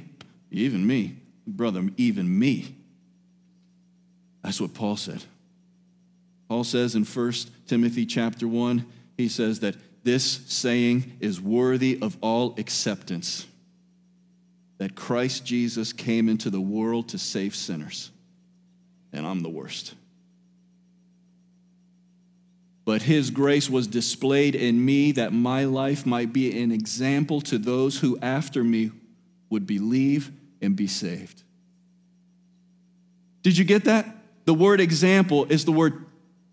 even 0.52 0.88
me, 0.88 1.18
brother, 1.46 1.90
even 1.98 2.40
me. 2.40 2.76
That's 4.42 4.62
what 4.62 4.74
Paul 4.74 4.96
said. 4.96 5.24
Paul 6.48 6.64
says 6.64 6.96
in 6.96 7.04
1 7.04 7.34
Timothy 7.68 8.06
chapter 8.06 8.48
1, 8.48 8.86
he 9.18 9.28
says 9.28 9.60
that 9.60 9.76
this 10.04 10.42
saying 10.48 11.18
is 11.20 11.42
worthy 11.42 12.00
of 12.02 12.18
all 12.22 12.56
acceptance 12.58 13.46
that 14.78 14.96
Christ 14.96 15.44
Jesus 15.44 15.92
came 15.92 16.30
into 16.30 16.50
the 16.50 16.62
world 16.62 17.10
to 17.10 17.18
save 17.18 17.56
sinners, 17.56 18.12
and 19.12 19.26
I'm 19.26 19.42
the 19.42 19.50
worst. 19.50 19.96
But 22.86 23.02
his 23.02 23.32
grace 23.32 23.70
was 23.70 23.86
displayed 23.86 24.56
in 24.56 24.86
me 24.86 25.12
that 25.14 25.34
my 25.34 25.66
life 25.66 26.06
might 26.06 26.32
be 26.32 26.62
an 26.62 26.72
example 26.72 27.42
to 27.42 27.58
those 27.58 28.00
who 28.00 28.18
after 28.22 28.64
me 28.64 28.92
would 29.50 29.68
believe 29.68 30.32
and 30.62 30.76
be 30.76 30.88
saved. 30.88 31.44
Did 33.44 33.58
you 33.58 33.66
get 33.66 33.86
that? 33.86 34.06
The 34.46 34.54
word 34.54 34.80
example 34.80 35.46
is 35.50 35.66
the 35.66 35.74
word 35.74 36.06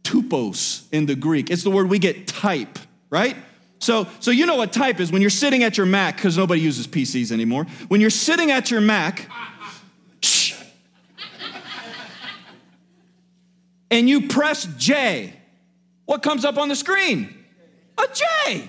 tupos 0.04 0.84
in 0.92 1.06
the 1.06 1.16
Greek. 1.16 1.50
It's 1.50 1.64
the 1.64 1.70
word 1.70 1.88
we 1.88 1.98
get 1.98 2.28
type, 2.28 2.78
right? 3.10 3.36
So, 3.80 4.06
so 4.20 4.30
you 4.30 4.46
know 4.46 4.56
what 4.56 4.72
type 4.72 5.00
is 5.00 5.10
when 5.10 5.20
you're 5.20 5.30
sitting 5.30 5.64
at 5.64 5.76
your 5.76 5.86
Mac, 5.86 6.16
because 6.16 6.38
nobody 6.38 6.60
uses 6.60 6.86
PCs 6.86 7.32
anymore. 7.32 7.64
When 7.88 8.00
you're 8.00 8.10
sitting 8.10 8.50
at 8.50 8.70
your 8.70 8.80
Mac, 8.80 9.28
shh, 10.22 10.54
and 13.90 14.08
you 14.08 14.28
press 14.28 14.66
J, 14.78 15.34
what 16.06 16.22
comes 16.22 16.44
up 16.44 16.56
on 16.56 16.68
the 16.68 16.76
screen? 16.76 17.44
A 17.98 18.06
J, 18.12 18.68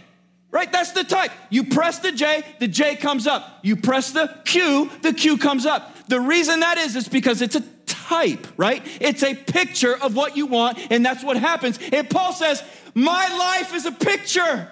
right? 0.52 0.72
That's 0.72 0.92
the 0.92 1.04
type. 1.04 1.32
You 1.50 1.66
press 1.66 2.00
the 2.00 2.12
J, 2.12 2.44
the 2.60 2.68
J 2.68 2.96
comes 2.96 3.28
up. 3.28 3.60
You 3.64 3.76
press 3.76 4.12
the 4.12 4.42
Q, 4.46 4.90
the 5.02 5.14
Q 5.14 5.38
comes 5.38 5.66
up. 5.66 6.08
The 6.08 6.20
reason 6.20 6.60
that 6.60 6.78
is 6.78 6.96
is 6.96 7.08
because 7.08 7.42
it's 7.42 7.56
a 7.56 7.64
type, 8.08 8.48
right? 8.58 8.86
It's 9.02 9.24
a 9.24 9.34
picture 9.34 9.96
of 9.96 10.16
what 10.16 10.38
you 10.38 10.46
want, 10.46 10.80
and 10.92 11.06
that's 11.06 11.24
what 11.24 11.38
happens. 11.38 11.80
And 11.92 12.10
Paul 12.10 12.34
says, 12.34 12.64
My 12.94 13.28
life 13.38 13.74
is 13.74 13.86
a 13.86 13.92
picture. 13.92 14.72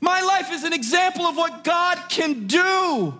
My 0.00 0.20
life 0.20 0.52
is 0.52 0.64
an 0.64 0.72
example 0.72 1.24
of 1.24 1.36
what 1.36 1.64
God 1.64 1.98
can 2.08 2.46
do, 2.46 3.18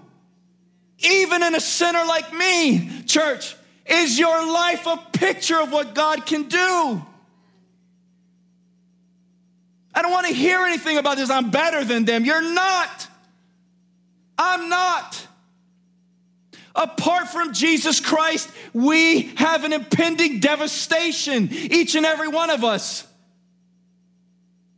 even 0.98 1.42
in 1.42 1.54
a 1.54 1.60
sinner 1.60 2.04
like 2.04 2.32
me. 2.32 3.02
Church, 3.06 3.56
is 3.86 4.18
your 4.18 4.46
life 4.52 4.86
a 4.86 4.98
picture 5.12 5.60
of 5.60 5.72
what 5.72 5.94
God 5.94 6.26
can 6.26 6.48
do? 6.48 7.02
I 9.96 10.02
don't 10.02 10.10
want 10.10 10.26
to 10.26 10.34
hear 10.34 10.60
anything 10.60 10.98
about 10.98 11.16
this. 11.16 11.30
I'm 11.30 11.50
better 11.50 11.84
than 11.84 12.04
them. 12.04 12.24
You're 12.24 12.52
not. 12.52 13.08
I'm 14.36 14.68
not. 14.68 15.26
Apart 16.74 17.28
from 17.28 17.52
Jesus 17.52 18.00
Christ, 18.00 18.50
we 18.72 19.22
have 19.36 19.64
an 19.64 19.72
impending 19.72 20.40
devastation, 20.40 21.48
each 21.52 21.94
and 21.94 22.04
every 22.04 22.28
one 22.28 22.50
of 22.50 22.64
us. 22.64 23.06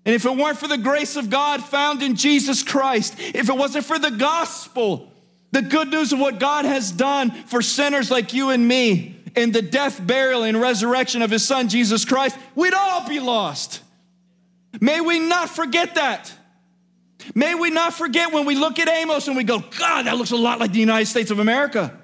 And 0.05 0.15
if 0.15 0.25
it 0.25 0.37
weren't 0.37 0.59
for 0.59 0.69
the 0.69 0.79
grace 0.79 1.17
of 1.17 1.31
God 1.31 1.65
found 1.65 2.03
in 2.03 2.15
Jesus 2.15 2.63
Christ, 2.63 3.15
if 3.19 3.49
it 3.49 3.57
wasn't 3.57 3.87
for 3.87 3.99
the 3.99 4.11
gospel, 4.11 5.11
the 5.53 5.63
good 5.63 5.89
news 5.89 6.13
of 6.13 6.21
what 6.21 6.39
God 6.39 6.65
has 6.65 6.93
done 6.93 7.31
for 7.31 7.63
sinners 7.63 8.11
like 8.11 8.33
you 8.33 8.51
and 8.51 8.67
me, 8.69 9.17
in 9.35 9.53
the 9.53 9.63
death, 9.63 10.05
burial, 10.05 10.45
and 10.45 10.61
resurrection 10.61 11.23
of 11.23 11.31
his 11.31 11.45
son 11.45 11.69
Jesus 11.69 12.05
Christ, 12.05 12.37
we'd 12.55 12.75
all 12.75 13.07
be 13.09 13.21
lost. 13.21 13.83
May 14.81 15.01
we 15.01 15.19
not 15.19 15.51
forget 15.51 15.95
that. 15.95 16.33
May 17.35 17.55
we 17.55 17.71
not 17.71 17.95
forget 17.95 18.33
when 18.33 18.47
we 18.47 18.55
look 18.55 18.79
at 18.79 18.89
Amos 18.89 19.27
and 19.29 19.37
we 19.37 19.45
go, 19.45 19.59
God, 19.59 20.07
that 20.07 20.17
looks 20.17 20.31
a 20.31 20.37
lot 20.37 20.61
like 20.61 20.73
the 20.73 20.81
United 20.81 21.07
States 21.07 21.31
of 21.31 21.39
America. 21.39 21.99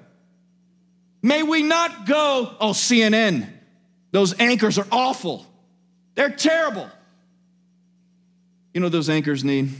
May 1.22 1.42
we 1.42 1.62
not 1.62 2.06
go, 2.06 2.56
oh, 2.60 2.70
CNN, 2.70 3.48
those 4.10 4.38
anchors 4.40 4.78
are 4.78 4.86
awful. 4.90 5.46
They're 6.14 6.30
terrible. 6.30 6.90
You 8.74 8.80
know 8.80 8.88
those 8.88 9.08
anchors 9.08 9.44
need? 9.44 9.70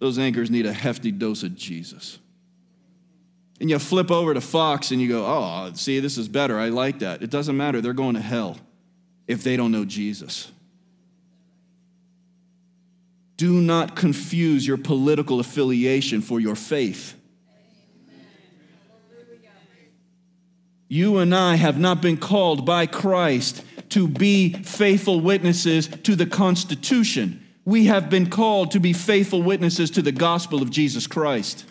Those 0.00 0.18
anchors 0.18 0.50
need 0.50 0.66
a 0.66 0.72
hefty 0.72 1.12
dose 1.12 1.42
of 1.42 1.54
Jesus. 1.54 2.18
And 3.60 3.70
you 3.70 3.78
flip 3.78 4.10
over 4.10 4.34
to 4.34 4.40
Fox 4.40 4.90
and 4.90 5.00
you 5.00 5.08
go, 5.08 5.24
oh, 5.24 5.70
see, 5.74 6.00
this 6.00 6.18
is 6.18 6.28
better. 6.28 6.58
I 6.58 6.68
like 6.68 6.98
that. 6.98 7.22
It 7.22 7.30
doesn't 7.30 7.56
matter. 7.56 7.80
They're 7.80 7.92
going 7.92 8.14
to 8.14 8.20
hell 8.20 8.58
if 9.28 9.44
they 9.44 9.56
don't 9.56 9.70
know 9.70 9.84
Jesus. 9.84 10.50
Do 13.36 13.60
not 13.60 13.96
confuse 13.96 14.66
your 14.66 14.76
political 14.76 15.40
affiliation 15.40 16.20
for 16.20 16.38
your 16.38 16.54
faith. 16.54 17.20
You 20.86 21.18
and 21.18 21.34
I 21.34 21.56
have 21.56 21.78
not 21.78 22.00
been 22.00 22.16
called 22.16 22.64
by 22.64 22.86
Christ 22.86 23.64
to 23.90 24.06
be 24.06 24.52
faithful 24.52 25.20
witnesses 25.20 25.88
to 25.88 26.14
the 26.14 26.26
Constitution. 26.26 27.44
We 27.64 27.86
have 27.86 28.10
been 28.10 28.30
called 28.30 28.70
to 28.72 28.80
be 28.80 28.92
faithful 28.92 29.42
witnesses 29.42 29.90
to 29.92 30.02
the 30.02 30.12
gospel 30.12 30.62
of 30.62 30.70
Jesus 30.70 31.06
Christ. 31.06 31.64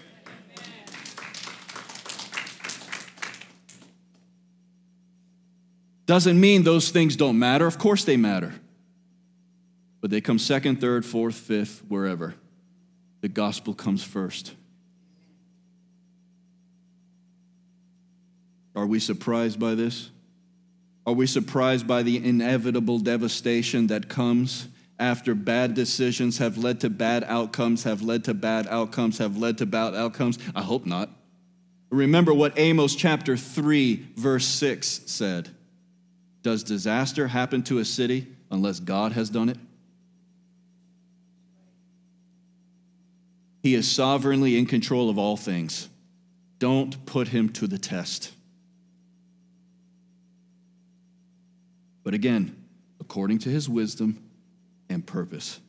Doesn't 6.05 6.37
mean 6.37 6.63
those 6.63 6.89
things 6.89 7.15
don't 7.15 7.39
matter. 7.39 7.65
Of 7.65 7.77
course 7.77 8.03
they 8.03 8.17
matter 8.17 8.53
but 10.03 10.09
they 10.09 10.19
come 10.19 10.37
second, 10.37 10.81
third, 10.81 11.05
fourth, 11.05 11.35
fifth, 11.35 11.81
wherever. 11.87 12.35
The 13.21 13.29
gospel 13.29 13.73
comes 13.73 14.03
first. 14.03 14.53
Are 18.75 18.85
we 18.85 18.99
surprised 18.99 19.61
by 19.61 19.75
this? 19.75 20.09
Are 21.07 21.13
we 21.13 21.25
surprised 21.25 21.87
by 21.87 22.03
the 22.03 22.17
inevitable 22.17 22.99
devastation 22.99 23.87
that 23.87 24.09
comes 24.09 24.67
after 24.99 25.33
bad 25.33 25.73
decisions 25.73 26.37
have 26.39 26.57
led 26.57 26.81
to 26.81 26.89
bad 26.89 27.23
outcomes, 27.23 27.85
have 27.85 28.01
led 28.01 28.25
to 28.25 28.33
bad 28.33 28.67
outcomes, 28.67 29.19
have 29.19 29.37
led 29.37 29.57
to 29.59 29.65
bad 29.65 29.95
outcomes? 29.95 30.37
I 30.53 30.63
hope 30.63 30.85
not. 30.85 31.11
Remember 31.89 32.33
what 32.33 32.59
Amos 32.59 32.93
chapter 32.93 33.37
3, 33.37 34.05
verse 34.17 34.47
6 34.47 35.03
said 35.05 35.47
Does 36.41 36.61
disaster 36.61 37.29
happen 37.29 37.63
to 37.63 37.77
a 37.79 37.85
city 37.85 38.27
unless 38.51 38.81
God 38.81 39.13
has 39.13 39.29
done 39.29 39.47
it? 39.47 39.57
He 43.63 43.75
is 43.75 43.89
sovereignly 43.89 44.57
in 44.57 44.65
control 44.65 45.09
of 45.09 45.17
all 45.17 45.37
things. 45.37 45.87
Don't 46.59 47.05
put 47.05 47.29
him 47.29 47.47
to 47.53 47.65
the 47.65 47.77
test. 47.77 48.33
But 52.03 52.13
again, 52.13 52.61
according 52.99 53.39
to 53.39 53.49
his 53.49 53.69
wisdom 53.69 54.21
and 54.89 55.05
purpose. 55.05 55.61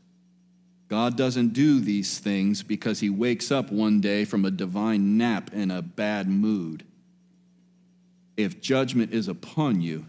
God 0.88 1.16
doesn't 1.16 1.52
do 1.52 1.80
these 1.80 2.18
things 2.18 2.62
because 2.62 3.00
he 3.00 3.10
wakes 3.10 3.50
up 3.52 3.70
one 3.70 4.00
day 4.00 4.24
from 4.24 4.44
a 4.44 4.50
divine 4.50 5.16
nap 5.16 5.52
in 5.52 5.70
a 5.70 5.80
bad 5.80 6.28
mood. 6.28 6.84
If 8.36 8.60
judgment 8.60 9.12
is 9.12 9.28
upon 9.28 9.80
you, 9.80 10.06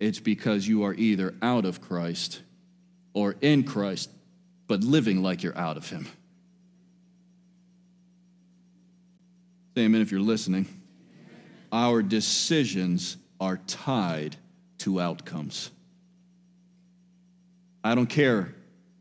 it's 0.00 0.18
because 0.18 0.66
you 0.66 0.82
are 0.82 0.94
either 0.94 1.34
out 1.40 1.64
of 1.64 1.80
Christ 1.80 2.42
or 3.12 3.36
in 3.40 3.62
Christ, 3.62 4.10
but 4.66 4.82
living 4.82 5.22
like 5.22 5.42
you're 5.42 5.56
out 5.56 5.76
of 5.76 5.90
him. 5.90 6.08
Say 9.74 9.82
amen 9.82 10.02
if 10.02 10.12
you're 10.12 10.20
listening. 10.20 10.66
Our 11.72 12.02
decisions 12.02 13.16
are 13.40 13.56
tied 13.66 14.36
to 14.78 15.00
outcomes. 15.00 15.70
I 17.82 17.96
don't 17.96 18.06
care 18.06 18.54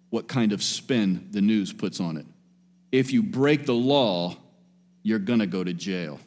what 0.09 0.27
kind 0.27 0.51
of 0.51 0.63
spin 0.63 1.27
the 1.31 1.41
news 1.41 1.71
puts 1.71 1.99
on 1.99 2.17
it. 2.17 2.25
If 2.91 3.13
you 3.13 3.21
break 3.21 3.65
the 3.65 3.75
law, 3.75 4.35
you're 5.03 5.19
going 5.19 5.39
to 5.39 5.47
go 5.47 5.63
to 5.63 5.73
jail. 5.73 6.19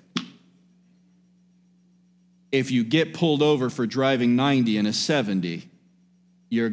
If 2.53 2.71
you 2.71 2.85
get 2.85 3.15
pulled 3.15 3.43
over 3.43 3.69
for 3.69 3.85
driving 3.87 4.37
90 4.37 4.79
in 4.79 4.87
a 4.87 4.93
70, 4.93 5.69
you're, 6.49 6.73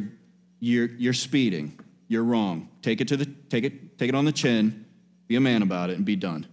you're, 0.60 0.86
you're 0.86 1.12
speeding. 1.12 1.78
You're 2.06 2.24
wrong. 2.24 2.68
Take 2.82 3.00
it, 3.00 3.08
to 3.08 3.16
the, 3.16 3.26
take, 3.26 3.64
it, 3.64 3.98
take 3.98 4.08
it 4.08 4.14
on 4.14 4.24
the 4.24 4.32
chin, 4.32 4.86
be 5.26 5.34
a 5.34 5.40
man 5.40 5.62
about 5.62 5.90
it, 5.90 5.96
and 5.96 6.04
be 6.04 6.16
done 6.16 6.46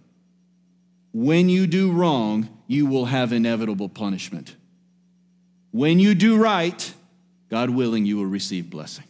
when 1.12 1.48
you 1.48 1.66
do 1.66 1.92
wrong, 1.92 2.48
you 2.66 2.86
will 2.86 3.06
have 3.06 3.32
inevitable 3.32 3.88
punishment. 3.88 4.56
When 5.70 5.98
you 5.98 6.14
do 6.14 6.36
right, 6.36 6.92
God 7.50 7.70
willing, 7.70 8.06
you 8.06 8.16
will 8.16 8.26
receive 8.26 8.70
blessing. 8.70 9.04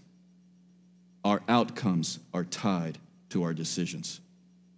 Our 1.25 1.43
outcomes 1.49 2.19
are 2.35 2.45
tied 2.45 2.99
to 3.31 3.45
our 3.45 3.55
decisions. 3.55 4.21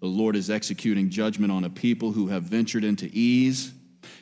The 0.01 0.07
Lord 0.07 0.37
is 0.37 0.51
executing 0.51 1.09
judgment 1.09 1.51
on 1.51 1.65
a 1.65 1.71
people 1.71 2.13
who 2.13 2.29
have 2.29 2.43
ventured 2.43 2.85
into 2.85 3.09
ease 3.13 3.73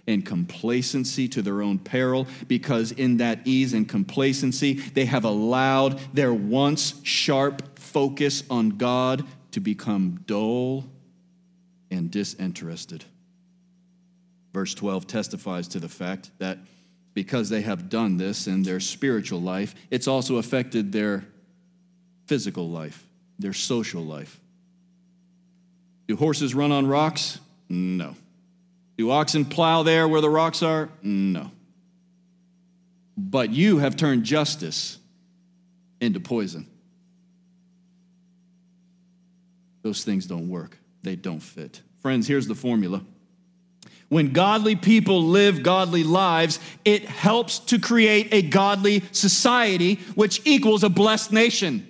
and 0.06 0.24
complacency 0.24 1.28
to 1.28 1.42
their 1.42 1.60
own 1.60 1.78
peril, 1.78 2.28
because 2.46 2.92
in 2.92 3.16
that 3.16 3.40
ease 3.44 3.74
and 3.74 3.88
complacency, 3.88 4.74
they 4.74 5.06
have 5.06 5.24
allowed 5.24 5.98
their 6.14 6.32
once 6.32 7.00
sharp 7.02 7.78
focus 7.78 8.44
on 8.48 8.70
God 8.70 9.24
to 9.50 9.60
become 9.60 10.20
dull 10.26 10.84
and 11.92 12.10
disinterested. 12.10 13.04
Verse 14.52 14.74
12 14.74 15.06
testifies 15.06 15.68
to 15.68 15.78
the 15.78 15.88
fact 15.88 16.30
that 16.38 16.58
because 17.14 17.50
they 17.50 17.60
have 17.60 17.88
done 17.88 18.16
this 18.16 18.46
in 18.46 18.62
their 18.62 18.80
spiritual 18.80 19.40
life, 19.40 19.74
it's 19.90 20.08
also 20.08 20.36
affected 20.36 20.92
their 20.92 21.24
physical 22.26 22.68
life, 22.68 23.04
their 23.38 23.52
social 23.52 24.02
life. 24.02 24.40
Do 26.08 26.16
horses 26.16 26.54
run 26.54 26.72
on 26.72 26.86
rocks? 26.86 27.38
No. 27.68 28.16
Do 28.96 29.10
oxen 29.10 29.44
plow 29.44 29.82
there 29.82 30.08
where 30.08 30.20
the 30.20 30.30
rocks 30.30 30.62
are? 30.62 30.88
No. 31.02 31.50
But 33.16 33.50
you 33.50 33.78
have 33.78 33.96
turned 33.96 34.24
justice 34.24 34.98
into 36.00 36.20
poison. 36.20 36.66
Those 39.82 40.04
things 40.04 40.26
don't 40.26 40.48
work 40.48 40.78
they 41.02 41.16
don't 41.16 41.40
fit. 41.40 41.82
Friends, 42.00 42.26
here's 42.26 42.46
the 42.46 42.54
formula. 42.54 43.02
When 44.08 44.32
godly 44.32 44.76
people 44.76 45.24
live 45.24 45.62
godly 45.62 46.04
lives, 46.04 46.60
it 46.84 47.06
helps 47.06 47.60
to 47.60 47.78
create 47.78 48.28
a 48.32 48.42
godly 48.42 49.02
society, 49.12 49.94
which 50.14 50.42
equals 50.44 50.84
a 50.84 50.90
blessed 50.90 51.32
nation. 51.32 51.88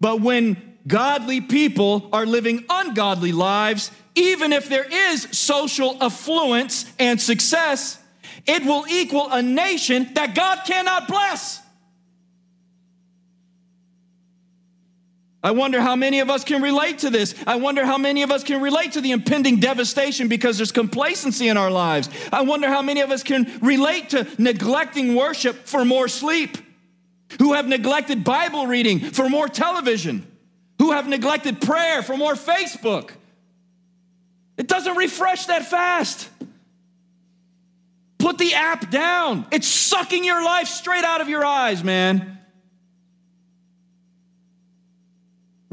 But 0.00 0.20
when 0.20 0.76
godly 0.86 1.40
people 1.40 2.10
are 2.12 2.26
living 2.26 2.64
ungodly 2.68 3.32
lives, 3.32 3.90
even 4.14 4.52
if 4.52 4.68
there 4.68 4.84
is 4.84 5.22
social 5.32 5.96
affluence 6.02 6.84
and 6.98 7.20
success, 7.20 7.98
it 8.46 8.64
will 8.64 8.84
equal 8.88 9.30
a 9.30 9.42
nation 9.42 10.10
that 10.14 10.34
God 10.34 10.60
cannot 10.66 11.08
bless. 11.08 11.62
I 15.42 15.52
wonder 15.52 15.80
how 15.80 15.94
many 15.94 16.20
of 16.20 16.30
us 16.30 16.44
can 16.44 16.62
relate 16.62 16.98
to 17.00 17.10
this. 17.10 17.34
I 17.46 17.56
wonder 17.56 17.84
how 17.84 17.98
many 17.98 18.22
of 18.22 18.30
us 18.30 18.42
can 18.42 18.60
relate 18.60 18.92
to 18.92 19.00
the 19.00 19.12
impending 19.12 19.60
devastation 19.60 20.28
because 20.28 20.56
there's 20.56 20.72
complacency 20.72 21.48
in 21.48 21.56
our 21.56 21.70
lives. 21.70 22.08
I 22.32 22.42
wonder 22.42 22.68
how 22.68 22.82
many 22.82 23.00
of 23.00 23.10
us 23.10 23.22
can 23.22 23.58
relate 23.60 24.10
to 24.10 24.26
neglecting 24.38 25.14
worship 25.14 25.66
for 25.66 25.84
more 25.84 26.08
sleep, 26.08 26.58
who 27.38 27.52
have 27.52 27.68
neglected 27.68 28.24
Bible 28.24 28.66
reading 28.66 28.98
for 28.98 29.28
more 29.28 29.46
television, 29.46 30.26
who 30.78 30.92
have 30.92 31.08
neglected 31.08 31.60
prayer 31.60 32.02
for 32.02 32.16
more 32.16 32.34
Facebook. 32.34 33.10
It 34.56 34.68
doesn't 34.68 34.96
refresh 34.96 35.46
that 35.46 35.66
fast. 35.66 36.28
Put 38.18 38.38
the 38.38 38.54
app 38.54 38.90
down. 38.90 39.46
It's 39.52 39.68
sucking 39.68 40.24
your 40.24 40.42
life 40.42 40.66
straight 40.66 41.04
out 41.04 41.20
of 41.20 41.28
your 41.28 41.44
eyes, 41.44 41.84
man. 41.84 42.35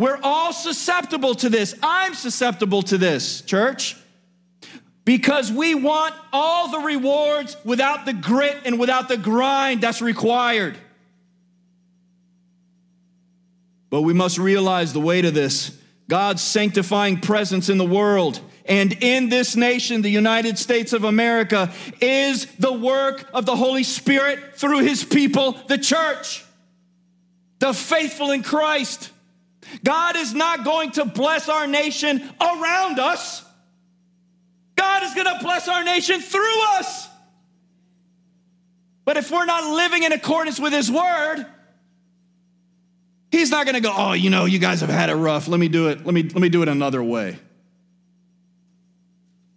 We're 0.03 0.19
all 0.21 0.51
susceptible 0.51 1.33
to 1.35 1.47
this. 1.47 1.73
I'm 1.81 2.13
susceptible 2.13 2.81
to 2.81 2.97
this, 2.97 3.39
church, 3.39 3.95
because 5.05 5.49
we 5.49 5.75
want 5.75 6.13
all 6.33 6.69
the 6.69 6.79
rewards 6.79 7.55
without 7.63 8.05
the 8.05 8.11
grit 8.11 8.57
and 8.65 8.77
without 8.77 9.07
the 9.07 9.15
grind 9.15 9.79
that's 9.79 10.01
required. 10.01 10.77
But 13.89 14.01
we 14.01 14.11
must 14.11 14.37
realize 14.37 14.91
the 14.91 14.99
weight 14.99 15.23
of 15.23 15.33
this 15.33 15.71
God's 16.09 16.41
sanctifying 16.41 17.21
presence 17.21 17.69
in 17.69 17.77
the 17.77 17.85
world 17.85 18.41
and 18.65 18.91
in 19.01 19.29
this 19.29 19.55
nation, 19.55 20.01
the 20.01 20.09
United 20.09 20.59
States 20.59 20.91
of 20.91 21.05
America, 21.05 21.71
is 22.01 22.45
the 22.59 22.73
work 22.73 23.29
of 23.33 23.45
the 23.45 23.55
Holy 23.55 23.83
Spirit 23.83 24.57
through 24.57 24.79
his 24.79 25.05
people, 25.05 25.53
the 25.69 25.77
church, 25.77 26.43
the 27.59 27.73
faithful 27.73 28.31
in 28.31 28.43
Christ. 28.43 29.11
God 29.84 30.16
is 30.16 30.34
not 30.34 30.64
going 30.64 30.91
to 30.91 31.05
bless 31.05 31.49
our 31.49 31.68
nation 31.68 32.22
around 32.39 32.99
us. 32.99 33.43
God 34.76 35.03
is 35.03 35.14
going 35.14 35.28
to 35.28 35.43
bless 35.43 35.68
our 35.68 35.84
nation 35.84 36.20
through 36.20 36.64
us. 36.78 37.07
But 39.05 39.18
if 39.18 39.32
we're 39.32 39.45
not 39.45 39.76
living 39.76 40.03
in 40.03 40.11
accordance 40.11 40.59
with 40.59 40.74
His 40.74 40.91
word, 40.91 41.45
He's 43.32 43.49
not 43.49 43.66
going 43.66 43.76
to 43.76 43.82
go, 43.82 43.93
oh, 43.95 44.14
you 44.14 44.30
know, 44.30 44.45
you 44.45 44.59
guys 44.59 44.82
have 44.82 44.89
had 44.89 45.09
it 45.09 45.16
rough. 45.16 45.47
Let 45.47 45.59
me 45.59 45.68
do 45.68 45.89
it. 45.89 46.05
Let 46.05 46.14
me, 46.14 46.24
let 46.24 46.38
me 46.38 46.49
do 46.49 46.61
it 46.61 46.68
another 46.68 47.03
way. 47.03 47.38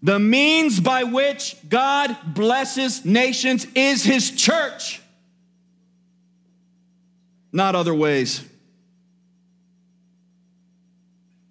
The 0.02 0.18
means 0.18 0.80
by 0.80 1.04
which 1.04 1.56
God 1.68 2.16
blesses 2.24 3.04
nations 3.04 3.66
is 3.74 4.04
His 4.04 4.30
church, 4.30 5.00
not 7.52 7.74
other 7.74 7.94
ways. 7.94 8.44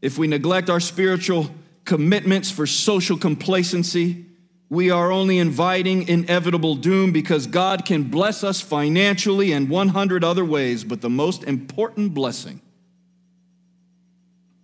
If 0.05 0.19
we 0.19 0.27
neglect 0.27 0.69
our 0.69 0.79
spiritual 0.79 1.49
commitments 1.83 2.51
for 2.51 2.67
social 2.67 3.17
complacency, 3.17 4.27
we 4.69 4.91
are 4.91 5.11
only 5.11 5.39
inviting 5.39 6.07
inevitable 6.07 6.75
doom 6.75 7.11
because 7.11 7.47
God 7.47 7.85
can 7.85 8.03
bless 8.03 8.43
us 8.43 8.61
financially 8.61 9.51
and 9.51 9.67
100 9.67 10.23
other 10.23 10.45
ways, 10.45 10.83
but 10.83 11.01
the 11.01 11.09
most 11.09 11.43
important 11.45 12.13
blessing 12.13 12.61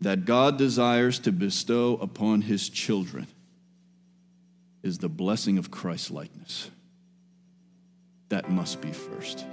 that 0.01 0.25
God 0.25 0.59
desires 0.59 1.17
to 1.21 1.31
bestow 1.31 1.95
upon 1.95 2.43
his 2.43 2.69
children 2.69 3.25
is 4.83 4.99
the 4.99 5.09
blessing 5.09 5.57
of 5.57 5.71
Christ 5.71 6.11
likeness. 6.11 6.69
That 8.29 8.51
must 8.51 8.79
be 8.79 8.91
first. 8.91 9.43